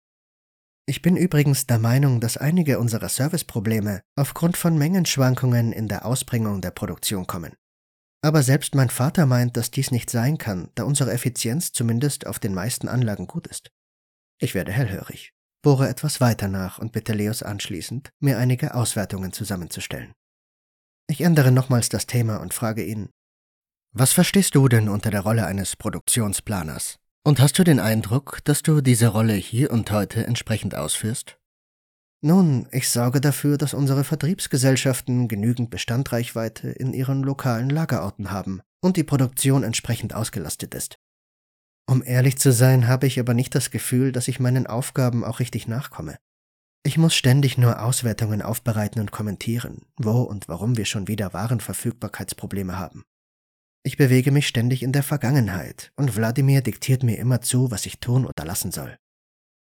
Ich 0.87 1.03
bin 1.03 1.17
übrigens 1.17 1.67
der 1.67 1.81
Meinung, 1.81 2.21
dass 2.21 2.37
einige 2.37 2.79
unserer 2.79 3.09
Serviceprobleme 3.09 4.03
aufgrund 4.17 4.57
von 4.57 4.79
Mengenschwankungen 4.79 5.73
in 5.73 5.89
der 5.89 6.07
Ausbringung 6.07 6.61
der 6.61 6.71
Produktion 6.71 7.27
kommen. 7.27 7.55
Aber 8.25 8.45
selbst 8.45 8.77
mein 8.77 8.89
Vater 8.89 9.27
meint, 9.27 9.57
dass 9.57 9.73
dies 9.73 9.91
nicht 9.91 10.11
sein 10.11 10.39
kann, 10.39 10.71
da 10.77 10.85
unsere 10.85 11.13
Effizienz 11.13 11.73
zumindest 11.73 12.29
auf 12.29 12.39
den 12.39 12.55
meisten 12.55 12.87
Anlagen 12.87 13.27
gut 13.27 13.49
ist. 13.49 13.73
Ich 14.41 14.55
werde 14.55 14.71
hellhörig, 14.71 15.33
bohre 15.63 15.89
etwas 15.89 16.21
weiter 16.21 16.47
nach 16.47 16.79
und 16.79 16.93
bitte 16.93 17.15
Leos 17.15 17.43
anschließend, 17.43 18.11
mir 18.21 18.39
einige 18.39 18.75
Auswertungen 18.75 19.33
zusammenzustellen. 19.33 20.13
Ich 21.09 21.21
ändere 21.21 21.51
nochmals 21.51 21.89
das 21.89 22.07
Thema 22.07 22.37
und 22.37 22.55
frage 22.55 22.85
ihn, 22.85 23.11
was 23.93 24.13
verstehst 24.13 24.55
du 24.55 24.69
denn 24.69 24.89
unter 24.89 25.11
der 25.11 25.21
Rolle 25.21 25.47
eines 25.47 25.77
Produktionsplaners? 25.77 26.99
Und 27.25 27.41
hast 27.41 27.59
du 27.59 27.65
den 27.65 27.79
Eindruck, 27.79 28.39
dass 28.45 28.63
du 28.63 28.81
diese 28.81 29.09
Rolle 29.09 29.35
hier 29.35 29.71
und 29.71 29.91
heute 29.93 30.27
entsprechend 30.27 30.75
ausführst? 30.75 31.39
Nun, 32.25 32.69
ich 32.73 32.89
sorge 32.89 33.21
dafür, 33.21 33.59
dass 33.59 33.75
unsere 33.75 34.05
Vertriebsgesellschaften 34.05 35.29
genügend 35.29 35.71
Bestandreichweite 35.71 36.71
in 36.71 36.95
ihren 36.95 37.23
lokalen 37.23 37.69
Lagerorten 37.69 38.31
haben 38.31 38.63
und 38.81 38.97
die 38.97 39.05
Produktion 39.05 39.63
entsprechend 39.63 40.15
ausgelastet 40.15 40.75
ist. 40.75 40.99
Um 41.87 42.03
ehrlich 42.03 42.39
zu 42.39 42.53
sein, 42.53 42.89
habe 42.89 43.07
ich 43.07 43.21
aber 43.21 43.35
nicht 43.35 43.55
das 43.55 43.71
Gefühl, 43.71 44.13
dass 44.13 44.29
ich 44.29 44.41
meinen 44.41 44.67
Aufgaben 44.67 45.25
auch 45.25 45.39
richtig 45.39 45.69
nachkomme. 45.69 46.17
Ich 46.85 46.97
muss 46.97 47.15
ständig 47.15 47.59
nur 47.59 47.83
Auswertungen 47.83 48.41
aufbereiten 48.41 49.01
und 49.01 49.13
kommentieren, 49.13 49.83
wo 49.97 50.23
und 50.23 50.49
warum 50.49 50.77
wir 50.77 50.87
schon 50.87 51.09
wieder 51.09 51.33
Warenverfügbarkeitsprobleme 51.33 52.79
haben. 52.79 53.05
Ich 53.85 53.97
bewege 53.97 54.31
mich 54.31 54.47
ständig 54.47 54.83
in 54.83 54.93
der 54.93 55.03
Vergangenheit 55.03 55.93
und 55.97 56.17
Wladimir 56.17 56.63
diktiert 56.63 57.03
mir 57.03 57.19
immer 57.19 57.41
zu, 57.41 57.71
was 57.71 57.85
ich 57.87 57.99
tun 57.99 58.27
oder 58.27 58.45
lassen 58.45 58.71
soll. 58.71 58.97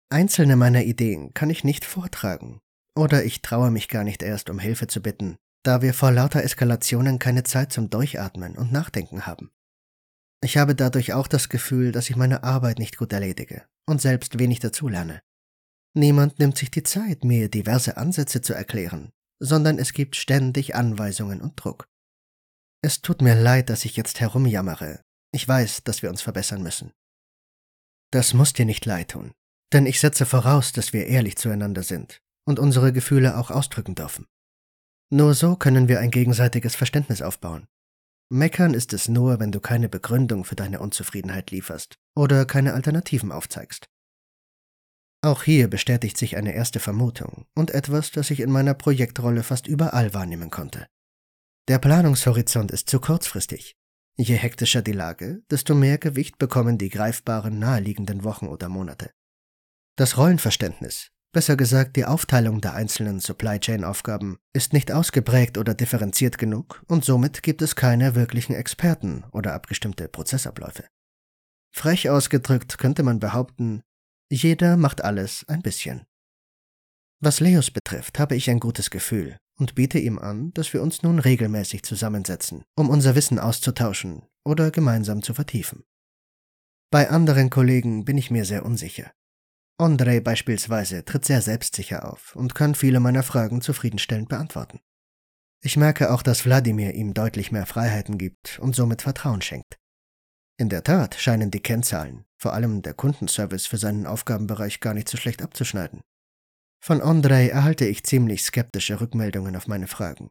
Einzelne 0.10 0.56
meiner 0.56 0.84
Ideen 0.84 1.34
kann 1.34 1.50
ich 1.50 1.64
nicht 1.64 1.86
vortragen 1.86 2.60
oder 2.96 3.26
ich 3.26 3.42
traue 3.42 3.72
mich 3.72 3.88
gar 3.90 4.04
nicht 4.04 4.22
erst 4.22 4.50
um 4.50 4.60
Hilfe 4.60 4.86
zu 4.88 5.02
bitten, 5.02 5.38
da 5.64 5.82
wir 5.82 5.94
vor 5.94 6.12
lauter 6.12 6.44
Eskalationen 6.44 7.18
keine 7.18 7.44
Zeit 7.44 7.74
zum 7.74 7.90
Durchatmen 7.90 8.56
und 8.56 8.72
Nachdenken 8.72 9.26
haben. 9.26 9.50
Ich 10.44 10.58
habe 10.58 10.76
dadurch 10.76 11.14
auch 11.14 11.28
das 11.28 11.50
Gefühl, 11.50 11.92
dass 11.92 12.10
ich 12.10 12.16
meine 12.16 12.44
Arbeit 12.44 12.78
nicht 12.78 12.98
gut 12.98 13.12
erledige 13.12 13.66
und 13.88 14.00
selbst 14.00 14.38
wenig 14.38 14.60
dazulerne. 14.60 15.22
Niemand 15.96 16.38
nimmt 16.38 16.58
sich 16.58 16.70
die 16.70 16.84
Zeit, 16.84 17.24
mir 17.24 17.50
diverse 17.50 17.98
Ansätze 17.98 18.42
zu 18.42 18.54
erklären, 18.54 19.12
sondern 19.40 19.80
es 19.80 19.94
gibt 19.94 20.16
ständig 20.16 20.76
Anweisungen 20.76 21.42
und 21.42 21.54
Druck. 21.56 21.88
Es 22.86 23.02
tut 23.02 23.24
mir 23.24 23.34
leid, 23.34 23.72
dass 23.72 23.84
ich 23.84 23.96
jetzt 23.96 24.20
herumjammere. 24.20 25.02
Ich 25.32 25.48
weiß, 25.48 25.86
dass 25.86 26.04
wir 26.04 26.12
uns 26.12 26.22
verbessern 26.22 26.62
müssen. 26.62 26.92
Das 28.12 28.36
muss 28.36 28.54
dir 28.54 28.68
nicht 28.68 28.86
leid 28.86 29.10
tun, 29.10 29.32
denn 29.74 29.88
ich 29.88 30.00
setze 30.00 30.28
voraus, 30.28 30.72
dass 30.72 30.94
wir 30.94 31.08
ehrlich 31.08 31.36
zueinander 31.36 31.82
sind 31.82 32.22
und 32.48 32.60
unsere 32.60 32.94
Gefühle 32.94 33.38
auch 33.38 33.50
ausdrücken 33.50 33.96
dürfen. 33.96 34.28
Nur 35.12 35.34
so 35.34 35.56
können 35.56 35.88
wir 35.88 36.00
ein 36.00 36.12
gegenseitiges 36.12 36.76
Verständnis 36.76 37.24
aufbauen. 37.24 37.66
Meckern 38.30 38.76
ist 38.76 38.94
es 38.94 39.08
nur, 39.08 39.40
wenn 39.40 39.52
du 39.52 39.60
keine 39.60 39.90
Begründung 39.90 40.46
für 40.46 40.56
deine 40.56 40.80
Unzufriedenheit 40.80 41.50
lieferst 41.50 41.96
oder 42.16 42.46
keine 42.46 42.76
Alternativen 42.76 43.32
aufzeigst. 43.32 43.88
Auch 45.24 45.42
hier 45.42 45.72
bestätigt 45.72 46.20
sich 46.20 46.38
eine 46.38 46.54
erste 46.54 46.80
Vermutung 46.80 47.48
und 47.56 47.72
etwas, 47.72 48.12
das 48.12 48.30
ich 48.30 48.42
in 48.42 48.52
meiner 48.52 48.76
Projektrolle 48.76 49.42
fast 49.42 49.66
überall 49.66 50.14
wahrnehmen 50.14 50.52
konnte. 50.52 50.86
Der 51.68 51.80
Planungshorizont 51.80 52.70
ist 52.70 52.90
zu 52.90 53.00
kurzfristig. 53.00 53.76
Je 54.18 54.36
hektischer 54.36 54.84
die 54.84 54.92
Lage, 54.92 55.42
desto 55.50 55.74
mehr 55.74 55.98
Gewicht 55.98 56.38
bekommen 56.38 56.78
die 56.78 56.90
greifbaren 56.90 57.58
naheliegenden 57.58 58.24
Wochen 58.24 58.48
oder 58.48 58.70
Monate. 58.70 59.10
Das 59.98 60.16
Rollenverständnis, 60.16 61.10
besser 61.34 61.58
gesagt 61.58 61.96
die 61.96 62.06
Aufteilung 62.06 62.62
der 62.62 62.76
einzelnen 62.76 63.20
Supply 63.20 63.60
Chain 63.60 63.84
Aufgaben, 63.84 64.38
ist 64.54 64.74
nicht 64.74 64.92
ausgeprägt 64.92 65.58
oder 65.58 65.74
differenziert 65.74 66.38
genug 66.38 66.84
und 66.88 67.04
somit 67.04 67.42
gibt 67.42 67.64
es 67.64 67.76
keine 67.76 68.14
wirklichen 68.14 68.54
Experten 68.54 69.24
oder 69.32 69.54
abgestimmte 69.54 70.08
Prozessabläufe. 70.08 70.86
Frech 71.76 72.12
ausgedrückt 72.12 72.78
könnte 72.78 73.02
man 73.02 73.20
behaupten, 73.20 73.82
jeder 74.32 74.78
macht 74.78 75.04
alles 75.04 75.44
ein 75.48 75.64
bisschen. 75.64 76.06
Was 77.22 77.40
Leos 77.40 77.72
betrifft, 77.72 78.20
habe 78.20 78.36
ich 78.36 78.52
ein 78.52 78.60
gutes 78.60 78.92
Gefühl 78.92 79.40
und 79.58 79.76
biete 79.76 80.00
ihm 80.00 80.20
an, 80.20 80.54
dass 80.54 80.74
wir 80.74 80.82
uns 80.82 81.04
nun 81.04 81.20
regelmäßig 81.20 81.84
zusammensetzen, 81.84 82.64
um 82.76 82.90
unser 82.90 83.16
Wissen 83.16 83.40
auszutauschen 83.40 84.24
oder 84.44 84.72
gemeinsam 84.72 85.22
zu 85.22 85.34
vertiefen. 85.34 85.84
Bei 86.92 87.10
anderen 87.10 87.50
Kollegen 87.50 88.06
bin 88.06 88.18
ich 88.18 88.32
mir 88.32 88.46
sehr 88.46 88.66
unsicher. 88.66 89.12
Andrei 89.78 90.22
beispielsweise 90.22 91.04
tritt 91.04 91.26
sehr 91.26 91.42
selbstsicher 91.42 92.10
auf 92.10 92.36
und 92.36 92.56
kann 92.56 92.76
viele 92.76 93.00
meiner 93.00 93.24
Fragen 93.24 93.62
zufriedenstellend 93.62 94.30
beantworten. 94.30 94.80
Ich 95.62 95.78
merke 95.78 96.14
auch, 96.14 96.22
dass 96.22 96.46
Wladimir 96.46 96.94
ihm 96.94 97.14
deutlich 97.14 97.52
mehr 97.52 97.66
Freiheiten 97.66 98.18
gibt 98.18 98.60
und 98.60 98.76
somit 98.76 99.02
Vertrauen 99.02 99.42
schenkt. 99.42 99.78
In 100.58 100.70
der 100.70 100.84
Tat 100.84 101.16
scheinen 101.16 101.52
die 101.52 101.60
Kennzahlen, 101.60 102.24
vor 102.38 102.54
allem 102.54 102.82
der 102.82 102.94
Kundenservice 102.94 103.66
für 103.66 103.78
seinen 103.78 104.06
Aufgabenbereich 104.06 104.80
gar 104.80 104.94
nicht 104.94 105.10
so 105.10 105.18
schlecht 105.18 105.42
abzuschneiden. 105.42 106.02
Von 106.84 107.02
Andrei 107.02 107.50
erhalte 107.50 107.86
ich 107.86 108.04
ziemlich 108.04 108.44
skeptische 108.44 109.02
Rückmeldungen 109.02 109.56
auf 109.56 109.68
meine 109.68 109.88
Fragen, 109.88 110.30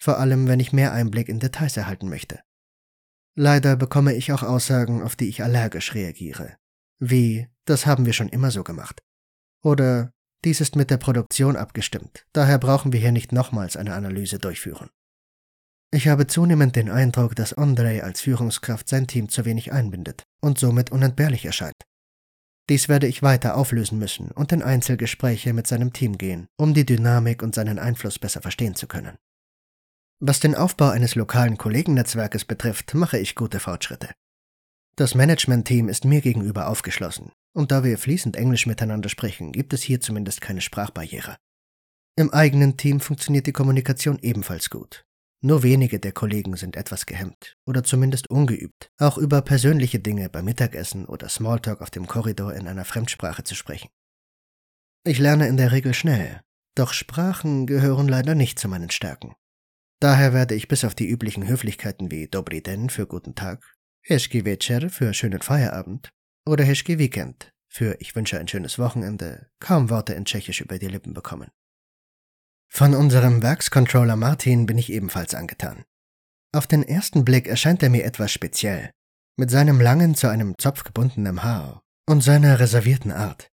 vor 0.00 0.18
allem 0.18 0.48
wenn 0.48 0.60
ich 0.60 0.72
mehr 0.72 0.92
Einblick 0.92 1.28
in 1.28 1.40
Details 1.40 1.76
erhalten 1.76 2.08
möchte. 2.08 2.40
Leider 3.36 3.76
bekomme 3.76 4.14
ich 4.14 4.32
auch 4.32 4.42
Aussagen, 4.42 5.02
auf 5.02 5.16
die 5.16 5.28
ich 5.28 5.42
allergisch 5.42 5.94
reagiere, 5.94 6.56
wie 6.98 7.48
das 7.64 7.86
haben 7.86 8.06
wir 8.06 8.12
schon 8.12 8.28
immer 8.28 8.50
so 8.50 8.64
gemacht. 8.64 9.00
Oder 9.62 10.12
dies 10.44 10.60
ist 10.60 10.74
mit 10.74 10.90
der 10.90 10.96
Produktion 10.96 11.56
abgestimmt, 11.56 12.26
daher 12.32 12.58
brauchen 12.58 12.92
wir 12.92 13.00
hier 13.00 13.12
nicht 13.12 13.32
nochmals 13.32 13.76
eine 13.76 13.94
Analyse 13.94 14.38
durchführen. 14.38 14.88
Ich 15.92 16.06
habe 16.06 16.28
zunehmend 16.28 16.76
den 16.76 16.88
Eindruck, 16.88 17.34
dass 17.34 17.52
Andrei 17.52 18.02
als 18.02 18.20
Führungskraft 18.20 18.88
sein 18.88 19.06
Team 19.08 19.28
zu 19.28 19.44
wenig 19.44 19.72
einbindet 19.72 20.22
und 20.40 20.58
somit 20.58 20.92
unentbehrlich 20.92 21.44
erscheint. 21.44 21.82
Dies 22.70 22.88
werde 22.88 23.08
ich 23.08 23.20
weiter 23.20 23.56
auflösen 23.56 23.98
müssen 23.98 24.30
und 24.30 24.52
in 24.52 24.62
Einzelgespräche 24.62 25.52
mit 25.52 25.66
seinem 25.66 25.92
Team 25.92 26.16
gehen, 26.16 26.46
um 26.56 26.72
die 26.72 26.86
Dynamik 26.86 27.42
und 27.42 27.52
seinen 27.52 27.80
Einfluss 27.80 28.20
besser 28.20 28.42
verstehen 28.42 28.76
zu 28.76 28.86
können. 28.86 29.18
Was 30.20 30.38
den 30.38 30.54
Aufbau 30.54 30.90
eines 30.90 31.16
lokalen 31.16 31.58
Kollegennetzwerkes 31.58 32.44
betrifft, 32.44 32.94
mache 32.94 33.18
ich 33.18 33.34
gute 33.34 33.58
Fortschritte. 33.58 34.10
Das 34.94 35.16
Management-Team 35.16 35.88
ist 35.88 36.04
mir 36.04 36.20
gegenüber 36.20 36.68
aufgeschlossen, 36.68 37.32
und 37.54 37.72
da 37.72 37.82
wir 37.82 37.98
fließend 37.98 38.36
Englisch 38.36 38.66
miteinander 38.66 39.08
sprechen, 39.08 39.50
gibt 39.50 39.72
es 39.72 39.82
hier 39.82 40.00
zumindest 40.00 40.40
keine 40.40 40.60
Sprachbarriere. 40.60 41.38
Im 42.14 42.32
eigenen 42.32 42.76
Team 42.76 43.00
funktioniert 43.00 43.48
die 43.48 43.52
Kommunikation 43.52 44.20
ebenfalls 44.20 44.70
gut, 44.70 45.04
nur 45.42 45.62
wenige 45.62 45.98
der 45.98 46.12
Kollegen 46.12 46.56
sind 46.56 46.76
etwas 46.76 47.06
gehemmt 47.06 47.56
oder 47.66 47.82
zumindest 47.82 48.28
ungeübt, 48.30 48.90
auch 48.98 49.18
über 49.18 49.42
persönliche 49.42 49.98
Dinge 49.98 50.28
beim 50.28 50.44
Mittagessen 50.44 51.06
oder 51.06 51.28
Smalltalk 51.28 51.80
auf 51.80 51.90
dem 51.90 52.06
Korridor 52.06 52.54
in 52.54 52.68
einer 52.68 52.84
Fremdsprache 52.84 53.44
zu 53.44 53.54
sprechen. 53.54 53.88
Ich 55.04 55.18
lerne 55.18 55.48
in 55.48 55.56
der 55.56 55.72
Regel 55.72 55.94
schnell, 55.94 56.40
doch 56.74 56.92
Sprachen 56.92 57.66
gehören 57.66 58.06
leider 58.06 58.34
nicht 58.34 58.58
zu 58.58 58.68
meinen 58.68 58.90
Stärken. 58.90 59.34
Daher 59.98 60.32
werde 60.32 60.54
ich 60.54 60.68
bis 60.68 60.84
auf 60.84 60.94
die 60.94 61.08
üblichen 61.08 61.46
Höflichkeiten 61.46 62.10
wie 62.10 62.28
Dobry 62.28 62.62
den 62.62 62.90
für 62.90 63.06
guten 63.06 63.34
Tag, 63.34 63.74
Hezki 64.02 64.44
Večer 64.44 64.90
für 64.90 65.12
schönen 65.14 65.42
Feierabend 65.42 66.10
oder 66.46 66.64
Hezki 66.64 66.98
Weekend 66.98 67.52
für 67.68 67.96
ich 68.00 68.16
wünsche 68.16 68.38
ein 68.38 68.48
schönes 68.48 68.78
Wochenende 68.78 69.48
kaum 69.60 69.90
Worte 69.90 70.14
in 70.14 70.24
Tschechisch 70.24 70.60
über 70.60 70.78
die 70.78 70.88
Lippen 70.88 71.14
bekommen. 71.14 71.50
Von 72.72 72.94
unserem 72.94 73.42
Werkscontroller 73.42 74.16
Martin 74.16 74.64
bin 74.64 74.78
ich 74.78 74.90
ebenfalls 74.90 75.34
angetan. 75.34 75.84
Auf 76.52 76.66
den 76.66 76.82
ersten 76.82 77.24
Blick 77.24 77.46
erscheint 77.46 77.82
er 77.82 77.90
mir 77.90 78.04
etwas 78.04 78.32
speziell, 78.32 78.90
mit 79.36 79.50
seinem 79.50 79.80
langen 79.80 80.14
zu 80.14 80.28
einem 80.28 80.56
Zopf 80.56 80.84
gebundenen 80.84 81.42
Haar 81.42 81.82
und 82.08 82.22
seiner 82.22 82.58
reservierten 82.60 83.12
Art. 83.12 83.48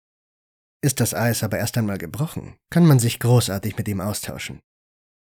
Ist 0.83 1.01
das 1.01 1.15
Eis 1.15 1.43
aber 1.43 1.59
erst 1.59 1.77
einmal 1.79 1.99
gebrochen, 1.99 2.57
kann 2.71 2.87
man 2.87 2.99
sich 2.99 3.19
großartig 3.19 3.77
mit 3.79 3.89
ihm 3.89 4.01
austauschen. 4.01 4.61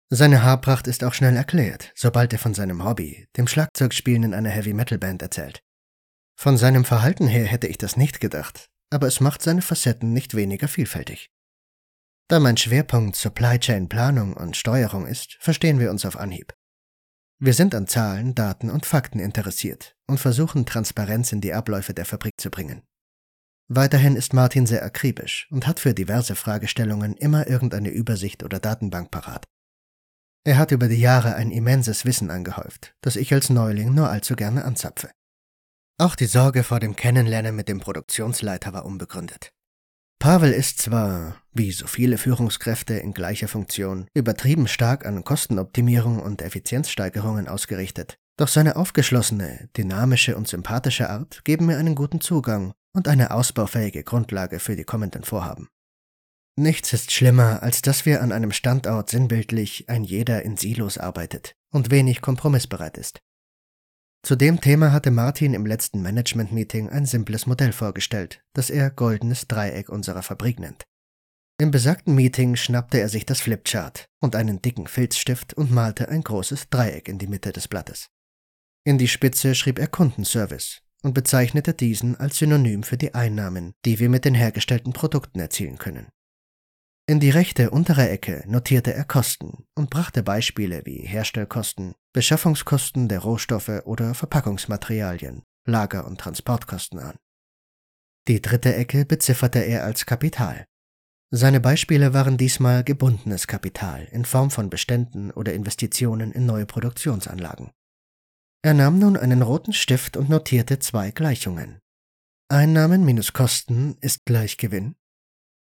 Seine 0.10 0.44
Haarpracht 0.44 0.88
ist 0.88 1.04
auch 1.04 1.14
schnell 1.14 1.36
erklärt, 1.36 1.92
sobald 1.96 2.34
er 2.34 2.40
von 2.40 2.54
seinem 2.54 2.84
Hobby, 2.86 3.28
dem 3.36 3.48
Schlagzeugspielen 3.48 4.24
in 4.24 4.34
einer 4.34 4.50
Heavy-Metal-Band, 4.50 5.22
erzählt. 5.22 5.64
Von 6.40 6.58
seinem 6.58 6.86
Verhalten 6.86 7.28
her 7.28 7.46
hätte 7.46 7.68
ich 7.68 7.78
das 7.78 7.98
nicht 7.98 8.20
gedacht, 8.20 8.70
aber 8.90 9.08
es 9.08 9.20
macht 9.20 9.42
seine 9.42 9.62
Facetten 9.62 10.14
nicht 10.14 10.36
weniger 10.36 10.68
vielfältig. 10.68 11.30
Da 12.32 12.40
mein 12.40 12.56
Schwerpunkt 12.56 13.18
Supply 13.18 13.60
Chain 13.60 13.90
Planung 13.90 14.38
und 14.38 14.56
Steuerung 14.56 15.06
ist, 15.06 15.36
verstehen 15.42 15.80
wir 15.80 15.92
uns 15.92 16.06
auf 16.06 16.16
Anhieb. 16.16 16.54
Wir 17.40 17.54
sind 17.54 17.76
an 17.76 17.88
Zahlen, 17.88 18.36
Daten 18.36 18.70
und 18.70 18.86
Fakten 18.86 19.20
interessiert 19.20 19.98
und 20.08 20.18
versuchen 20.18 20.66
Transparenz 20.66 21.34
in 21.34 21.42
die 21.42 21.52
Abläufe 21.52 21.94
der 21.94 22.06
Fabrik 22.06 22.40
zu 22.40 22.50
bringen. 22.50 22.84
Weiterhin 23.68 24.16
ist 24.16 24.34
Martin 24.34 24.66
sehr 24.66 24.82
akribisch 24.82 25.50
und 25.52 25.68
hat 25.68 25.82
für 25.82 25.94
diverse 25.94 26.36
Fragestellungen 26.36 27.18
immer 27.18 27.48
irgendeine 27.48 27.90
Übersicht 27.90 28.44
oder 28.44 28.62
Datenbank 28.62 29.12
parat. 29.12 29.46
Er 30.46 30.58
hat 30.58 30.72
über 30.72 30.88
die 30.88 31.02
Jahre 31.02 31.36
ein 31.36 31.52
immenses 31.52 32.06
Wissen 32.06 32.32
angehäuft, 32.32 32.96
das 33.02 33.18
ich 33.18 33.34
als 33.34 33.50
Neuling 33.50 33.94
nur 33.94 34.10
allzu 34.10 34.38
gerne 34.38 34.64
anzapfe. 34.64 35.12
Auch 35.98 36.16
die 36.16 36.28
Sorge 36.28 36.64
vor 36.64 36.80
dem 36.80 36.96
Kennenlernen 36.96 37.58
mit 37.58 37.68
dem 37.68 37.82
Produktionsleiter 37.82 38.72
war 38.72 38.86
unbegründet. 38.86 39.52
Pavel 40.22 40.52
ist 40.54 40.78
zwar, 40.78 41.42
wie 41.52 41.72
so 41.72 41.88
viele 41.88 42.20
Führungskräfte 42.20 42.94
in 42.94 43.12
gleicher 43.12 43.48
Funktion, 43.48 44.06
übertrieben 44.14 44.68
stark 44.68 45.04
an 45.04 45.24
Kostenoptimierung 45.24 46.20
und 46.20 46.44
Effizienzsteigerungen 46.44 47.48
ausgerichtet, 47.48 48.20
doch 48.38 48.48
seine 48.48 48.76
aufgeschlossene, 48.76 49.70
dynamische 49.76 50.38
und 50.38 50.48
sympathische 50.48 51.10
Art 51.10 51.44
geben 51.44 51.66
mir 51.66 51.80
einen 51.80 51.96
guten 51.96 52.22
Zugang 52.22 52.72
und 52.94 53.08
eine 53.08 53.32
ausbaufähige 53.32 54.04
Grundlage 54.04 54.60
für 54.60 54.76
die 54.76 54.84
kommenden 54.84 55.24
Vorhaben. 55.24 55.70
Nichts 56.56 56.94
ist 56.94 57.12
schlimmer, 57.12 57.64
als 57.64 57.82
dass 57.82 58.06
wir 58.06 58.22
an 58.22 58.32
einem 58.32 58.52
Standort 58.52 59.10
sinnbildlich 59.10 59.90
ein 59.90 60.04
jeder 60.04 60.44
in 60.44 60.56
Silos 60.56 61.00
arbeitet 61.00 61.56
und 61.74 61.90
wenig 61.90 62.22
kompromissbereit 62.22 63.00
ist. 63.00 63.18
Zu 64.24 64.36
dem 64.36 64.62
Thema 64.62 64.92
hatte 64.92 65.10
Martin 65.10 65.54
im 65.56 65.66
letzten 65.66 66.02
Management-Meeting 66.04 66.90
ein 66.90 67.06
simples 67.06 67.48
Modell 67.48 67.72
vorgestellt, 67.72 68.44
das 68.54 68.70
er 68.70 68.92
goldenes 68.92 69.48
Dreieck 69.48 69.90
unserer 69.90 70.22
Fabrik 70.22 70.60
nennt. 70.60 70.84
Im 71.60 71.72
besagten 71.72 72.16
Meeting 72.16 72.56
schnappte 72.56 73.00
er 73.00 73.10
sich 73.10 73.26
das 73.26 73.42
Flipchart 73.42 74.06
und 74.20 74.36
einen 74.36 74.62
dicken 74.62 74.88
Filzstift 74.88 75.54
und 75.54 75.72
malte 75.72 76.10
ein 76.10 76.24
großes 76.24 76.70
Dreieck 76.70 77.08
in 77.08 77.18
die 77.18 77.28
Mitte 77.28 77.52
des 77.52 77.68
Blattes. 77.68 78.10
In 78.84 78.98
die 78.98 79.08
Spitze 79.08 79.56
schrieb 79.56 79.78
er 79.80 79.88
Kundenservice 79.88 80.82
und 81.04 81.14
bezeichnete 81.14 81.74
diesen 81.74 82.16
als 82.16 82.38
Synonym 82.38 82.84
für 82.84 82.98
die 82.98 83.14
Einnahmen, 83.14 83.74
die 83.86 84.00
wir 84.00 84.10
mit 84.10 84.26
den 84.26 84.36
hergestellten 84.36 84.94
Produkten 84.94 85.40
erzielen 85.40 85.78
können. 85.78 86.08
In 87.08 87.20
die 87.20 87.30
rechte 87.30 87.72
untere 87.72 88.10
Ecke 88.10 88.44
notierte 88.48 88.94
er 88.94 89.04
Kosten 89.04 89.66
und 89.76 89.90
brachte 89.90 90.24
Beispiele 90.24 90.86
wie 90.86 91.00
Herstellkosten, 91.00 91.96
Beschaffungskosten 92.14 93.08
der 93.08 93.20
Rohstoffe 93.20 93.82
oder 93.86 94.14
Verpackungsmaterialien, 94.14 95.44
Lager- 95.66 96.06
und 96.06 96.20
Transportkosten 96.20 97.00
an. 97.00 97.18
Die 98.28 98.42
dritte 98.42 98.76
Ecke 98.76 99.06
bezifferte 99.06 99.60
er 99.60 99.84
als 99.84 100.06
Kapital. 100.06 100.66
Seine 101.34 101.60
Beispiele 101.60 102.14
waren 102.14 102.38
diesmal 102.38 102.84
gebundenes 102.84 103.48
Kapital 103.48 104.08
in 104.12 104.26
Form 104.26 104.52
von 104.52 104.70
Beständen 104.70 105.32
oder 105.32 105.54
Investitionen 105.54 106.32
in 106.32 106.46
neue 106.46 106.66
Produktionsanlagen. 106.66 107.72
Er 108.64 108.74
nahm 108.74 109.00
nun 109.00 109.18
einen 109.18 109.42
roten 109.42 109.74
Stift 109.74 110.18
und 110.18 110.30
notierte 110.30 110.78
zwei 110.80 111.12
Gleichungen. 111.12 111.80
Einnahmen 112.50 113.06
minus 113.06 113.34
Kosten 113.34 113.98
ist 114.02 114.26
gleich 114.26 114.58
Gewinn. 114.58 114.96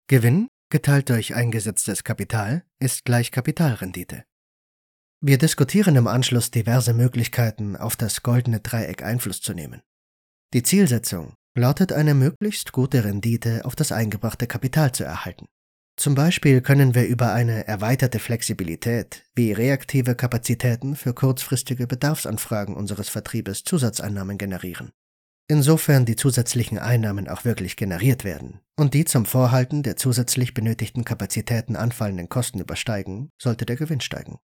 Gewinn 0.07 0.49
geteilt 0.75 1.09
durch 1.09 1.37
eingesetztes 1.37 2.03
Kapital 2.03 2.65
ist 2.81 3.05
gleich 3.05 3.31
Kapitalrendite. 3.31 4.25
Wir 5.21 5.39
diskutieren 5.39 5.95
im 5.95 6.09
Anschluss 6.09 6.51
diverse 6.51 6.95
Möglichkeiten, 6.95 7.77
auf 7.77 7.95
das 7.95 8.25
goldene 8.25 8.59
Dreieck 8.59 9.05
Einfluss 9.05 9.41
zu 9.41 9.55
nehmen. 9.55 9.83
Die 10.53 10.65
Zielsetzung 10.65 11.35
lautet 11.57 11.93
eine 11.93 12.15
möglichst 12.15 12.73
gute 12.73 13.05
Rendite 13.05 13.65
auf 13.65 13.77
das 13.77 13.93
eingebrachte 13.93 14.49
Kapital 14.49 14.91
zu 14.91 15.05
erhalten. 15.05 15.47
Zum 15.97 16.17
Beispiel 16.17 16.61
können 16.61 16.97
wir 16.97 17.07
über 17.07 17.33
eine 17.33 17.69
erweiterte 17.69 18.19
Flexibilität 18.19 19.23
wie 19.37 19.53
reaktive 19.53 20.17
Kapazitäten 20.17 20.97
für 20.97 21.15
kurzfristige 21.15 21.87
Bedarfsanfragen 21.87 22.75
unseres 22.75 23.09
Vertriebes 23.09 23.63
Zusatzeinnahmen 23.63 24.39
generieren 24.39 24.91
insofern 25.49 26.05
die 26.05 26.17
zusätzlichen 26.17 26.79
Einnahmen 26.79 27.29
auch 27.29 27.45
wirklich 27.45 27.77
generiert 27.77 28.25
werden 28.25 28.61
und 28.77 28.95
die 28.95 29.05
zum 29.05 29.27
Vorhalten 29.27 29.83
der 29.83 29.97
zusätzlich 29.97 30.55
benötigten 30.55 31.05
Kapazitäten 31.05 31.77
anfallenden 31.77 32.29
Kosten 32.29 32.61
übersteigen, 32.61 33.31
sollte 33.41 33.67
der 33.67 33.77
Gewinn 33.77 34.01
steigen. 34.01 34.39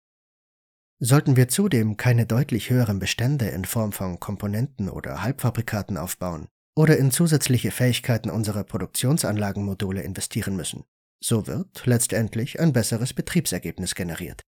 Sollten 0.99 1.35
wir 1.35 1.47
zudem 1.47 1.97
keine 1.97 2.27
deutlich 2.27 2.69
höheren 2.69 2.99
Bestände 2.99 3.47
in 3.47 3.65
Form 3.65 3.91
von 3.91 4.19
Komponenten 4.19 4.87
oder 4.87 5.23
Halbfabrikaten 5.23 5.97
aufbauen 5.97 6.47
oder 6.75 6.97
in 6.97 7.09
zusätzliche 7.09 7.71
Fähigkeiten 7.71 8.29
unserer 8.29 8.63
Produktionsanlagenmodule 8.63 10.03
investieren 10.03 10.55
müssen, 10.55 10.83
so 11.19 11.47
wird 11.47 11.85
letztendlich 11.85 12.59
ein 12.59 12.71
besseres 12.71 13.13
Betriebsergebnis 13.13 13.95
generiert. 13.95 14.41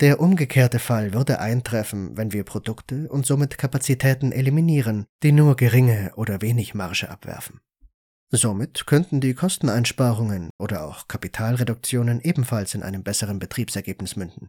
Der 0.00 0.20
umgekehrte 0.20 0.78
Fall 0.78 1.14
würde 1.14 1.40
eintreffen, 1.40 2.18
wenn 2.18 2.32
wir 2.32 2.44
Produkte 2.44 3.08
und 3.08 3.24
somit 3.24 3.56
Kapazitäten 3.56 4.30
eliminieren, 4.30 5.06
die 5.22 5.32
nur 5.32 5.56
geringe 5.56 6.12
oder 6.16 6.42
wenig 6.42 6.74
Marge 6.74 7.08
abwerfen. 7.08 7.60
Somit 8.30 8.86
könnten 8.86 9.20
die 9.20 9.34
Kosteneinsparungen 9.34 10.50
oder 10.58 10.84
auch 10.84 11.08
Kapitalreduktionen 11.08 12.20
ebenfalls 12.20 12.74
in 12.74 12.82
einem 12.82 13.04
besseren 13.04 13.38
Betriebsergebnis 13.38 14.16
münden. 14.16 14.48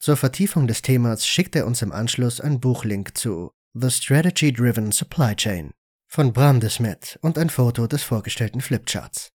Zur 0.00 0.18
Vertiefung 0.18 0.66
des 0.66 0.82
Themas 0.82 1.26
schickt 1.26 1.56
er 1.56 1.66
uns 1.66 1.80
im 1.80 1.92
Anschluss 1.92 2.40
ein 2.40 2.60
Buchlink 2.60 3.16
zu 3.16 3.52
The 3.72 3.90
Strategy 3.90 4.52
Driven 4.52 4.92
Supply 4.92 5.34
Chain 5.34 5.70
von 6.08 6.32
Bram 6.32 6.60
de 6.60 6.68
Smet 6.68 7.18
und 7.22 7.38
ein 7.38 7.48
Foto 7.48 7.86
des 7.86 8.02
vorgestellten 8.02 8.60
Flipcharts. 8.60 9.30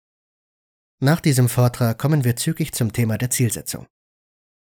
Nach 0.99 1.19
diesem 1.19 1.49
Vortrag 1.49 1.97
kommen 1.97 2.23
wir 2.23 2.35
zügig 2.35 2.73
zum 2.73 2.93
Thema 2.93 3.17
der 3.17 3.31
Zielsetzung. 3.31 3.87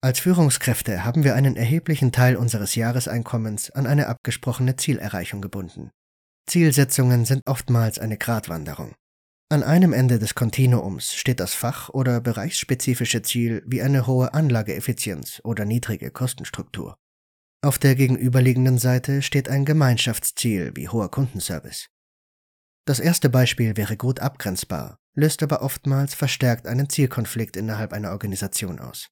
Als 0.04 0.20
Führungskräfte 0.20 1.02
haben 1.02 1.24
wir 1.24 1.34
einen 1.34 1.56
erheblichen 1.56 2.12
Teil 2.12 2.36
unseres 2.36 2.74
Jahreseinkommens 2.74 3.70
an 3.70 3.86
eine 3.86 4.06
abgesprochene 4.08 4.76
Zielerreichung 4.76 5.40
gebunden. 5.40 5.92
Zielsetzungen 6.46 7.24
sind 7.24 7.40
oftmals 7.46 7.98
eine 7.98 8.18
Gratwanderung. 8.18 8.94
An 9.48 9.62
einem 9.62 9.94
Ende 9.94 10.18
des 10.18 10.34
Kontinuums 10.34 11.14
steht 11.14 11.40
das 11.40 11.54
fach- 11.54 11.88
oder 11.88 12.20
bereichsspezifische 12.20 13.22
Ziel 13.22 13.62
wie 13.66 13.80
eine 13.80 14.06
hohe 14.06 14.34
Anlageeffizienz 14.34 15.40
oder 15.42 15.64
niedrige 15.64 16.10
Kostenstruktur. 16.10 16.98
Auf 17.62 17.78
der 17.78 17.94
gegenüberliegenden 17.94 18.76
Seite 18.76 19.22
steht 19.22 19.48
ein 19.48 19.64
Gemeinschaftsziel 19.64 20.72
wie 20.74 20.90
hoher 20.90 21.10
Kundenservice. 21.10 21.88
Das 22.84 23.00
erste 23.00 23.30
Beispiel 23.30 23.78
wäre 23.78 23.96
gut 23.96 24.20
abgrenzbar, 24.20 24.98
löst 25.14 25.42
aber 25.42 25.62
oftmals 25.62 26.12
verstärkt 26.12 26.66
einen 26.66 26.90
Zielkonflikt 26.90 27.56
innerhalb 27.56 27.94
einer 27.94 28.10
Organisation 28.10 28.80
aus. 28.80 29.08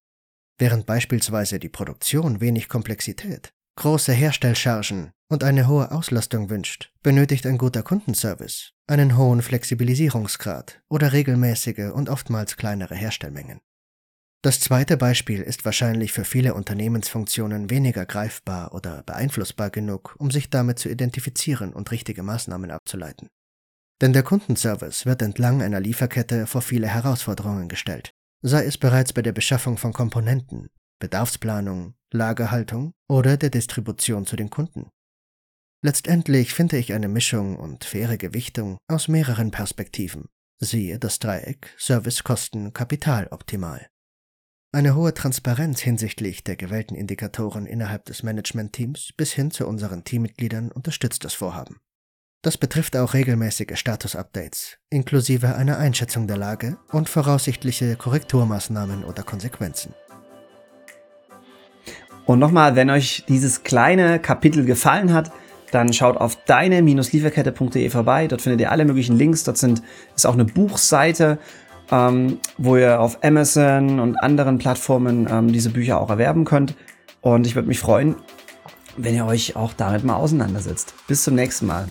Während 0.58 0.86
beispielsweise 0.86 1.58
die 1.58 1.68
Produktion 1.68 2.40
wenig 2.40 2.68
Komplexität, 2.68 3.52
große 3.76 4.12
Herstellchargen 4.12 5.12
und 5.28 5.44
eine 5.44 5.66
hohe 5.66 5.90
Auslastung 5.90 6.50
wünscht, 6.50 6.92
benötigt 7.02 7.46
ein 7.46 7.58
guter 7.58 7.82
Kundenservice 7.82 8.72
einen 8.86 9.16
hohen 9.16 9.42
Flexibilisierungsgrad 9.42 10.82
oder 10.88 11.12
regelmäßige 11.12 11.92
und 11.94 12.10
oftmals 12.10 12.56
kleinere 12.56 12.94
Herstellmengen. 12.94 13.60
Das 14.42 14.60
zweite 14.60 14.96
Beispiel 14.96 15.40
ist 15.40 15.64
wahrscheinlich 15.64 16.12
für 16.12 16.24
viele 16.24 16.54
Unternehmensfunktionen 16.54 17.70
weniger 17.70 18.04
greifbar 18.06 18.74
oder 18.74 19.04
beeinflussbar 19.04 19.70
genug, 19.70 20.16
um 20.18 20.30
sich 20.30 20.50
damit 20.50 20.80
zu 20.80 20.88
identifizieren 20.88 21.72
und 21.72 21.90
richtige 21.92 22.24
Maßnahmen 22.24 22.72
abzuleiten. 22.72 23.28
Denn 24.00 24.12
der 24.12 24.24
Kundenservice 24.24 25.06
wird 25.06 25.22
entlang 25.22 25.62
einer 25.62 25.78
Lieferkette 25.78 26.48
vor 26.48 26.60
viele 26.60 26.88
Herausforderungen 26.88 27.68
gestellt 27.68 28.12
sei 28.42 28.64
es 28.64 28.76
bereits 28.76 29.12
bei 29.12 29.22
der 29.22 29.32
Beschaffung 29.32 29.78
von 29.78 29.92
Komponenten, 29.92 30.68
Bedarfsplanung, 30.98 31.94
Lagerhaltung 32.12 32.92
oder 33.08 33.36
der 33.36 33.50
Distribution 33.50 34.26
zu 34.26 34.36
den 34.36 34.50
Kunden. 34.50 34.90
Letztendlich 35.84 36.52
finde 36.54 36.76
ich 36.76 36.92
eine 36.92 37.08
Mischung 37.08 37.56
und 37.56 37.84
faire 37.84 38.16
Gewichtung 38.16 38.78
aus 38.88 39.08
mehreren 39.08 39.50
Perspektiven. 39.50 40.28
Siehe 40.60 40.98
das 40.98 41.18
Dreieck 41.18 41.74
Service 41.76 42.22
Kosten 42.22 42.72
Kapital 42.72 43.26
optimal. 43.32 43.88
Eine 44.72 44.94
hohe 44.94 45.12
Transparenz 45.12 45.80
hinsichtlich 45.80 46.44
der 46.44 46.56
gewählten 46.56 46.94
Indikatoren 46.94 47.66
innerhalb 47.66 48.04
des 48.04 48.22
Managementteams 48.22 49.12
bis 49.16 49.32
hin 49.32 49.50
zu 49.50 49.66
unseren 49.66 50.04
Teammitgliedern 50.04 50.70
unterstützt 50.70 51.24
das 51.24 51.34
Vorhaben. 51.34 51.80
Das 52.42 52.58
betrifft 52.58 52.96
auch 52.96 53.14
regelmäßige 53.14 53.78
Status-Updates, 53.78 54.76
inklusive 54.90 55.54
einer 55.54 55.78
Einschätzung 55.78 56.26
der 56.26 56.36
Lage 56.36 56.76
und 56.90 57.08
voraussichtliche 57.08 57.94
Korrekturmaßnahmen 57.94 59.04
oder 59.04 59.22
Konsequenzen. 59.22 59.94
Und 62.26 62.40
nochmal, 62.40 62.74
wenn 62.74 62.90
euch 62.90 63.24
dieses 63.28 63.62
kleine 63.62 64.18
Kapitel 64.18 64.64
gefallen 64.64 65.12
hat, 65.12 65.30
dann 65.70 65.92
schaut 65.92 66.16
auf 66.16 66.36
deine-lieferkette.de 66.44 67.90
vorbei. 67.90 68.26
Dort 68.26 68.42
findet 68.42 68.60
ihr 68.60 68.72
alle 68.72 68.84
möglichen 68.86 69.16
Links. 69.16 69.44
Dort 69.44 69.58
sind, 69.58 69.80
ist 70.16 70.26
auch 70.26 70.34
eine 70.34 70.44
Buchseite, 70.44 71.38
ähm, 71.92 72.38
wo 72.58 72.76
ihr 72.76 73.00
auf 73.00 73.22
Amazon 73.22 74.00
und 74.00 74.16
anderen 74.16 74.58
Plattformen 74.58 75.28
ähm, 75.30 75.52
diese 75.52 75.70
Bücher 75.70 76.00
auch 76.00 76.10
erwerben 76.10 76.44
könnt. 76.44 76.74
Und 77.20 77.46
ich 77.46 77.54
würde 77.54 77.68
mich 77.68 77.78
freuen, 77.78 78.16
wenn 78.96 79.14
ihr 79.14 79.26
euch 79.26 79.54
auch 79.54 79.72
damit 79.74 80.02
mal 80.02 80.16
auseinandersetzt. 80.16 80.94
Bis 81.06 81.22
zum 81.22 81.36
nächsten 81.36 81.66
Mal. 81.66 81.86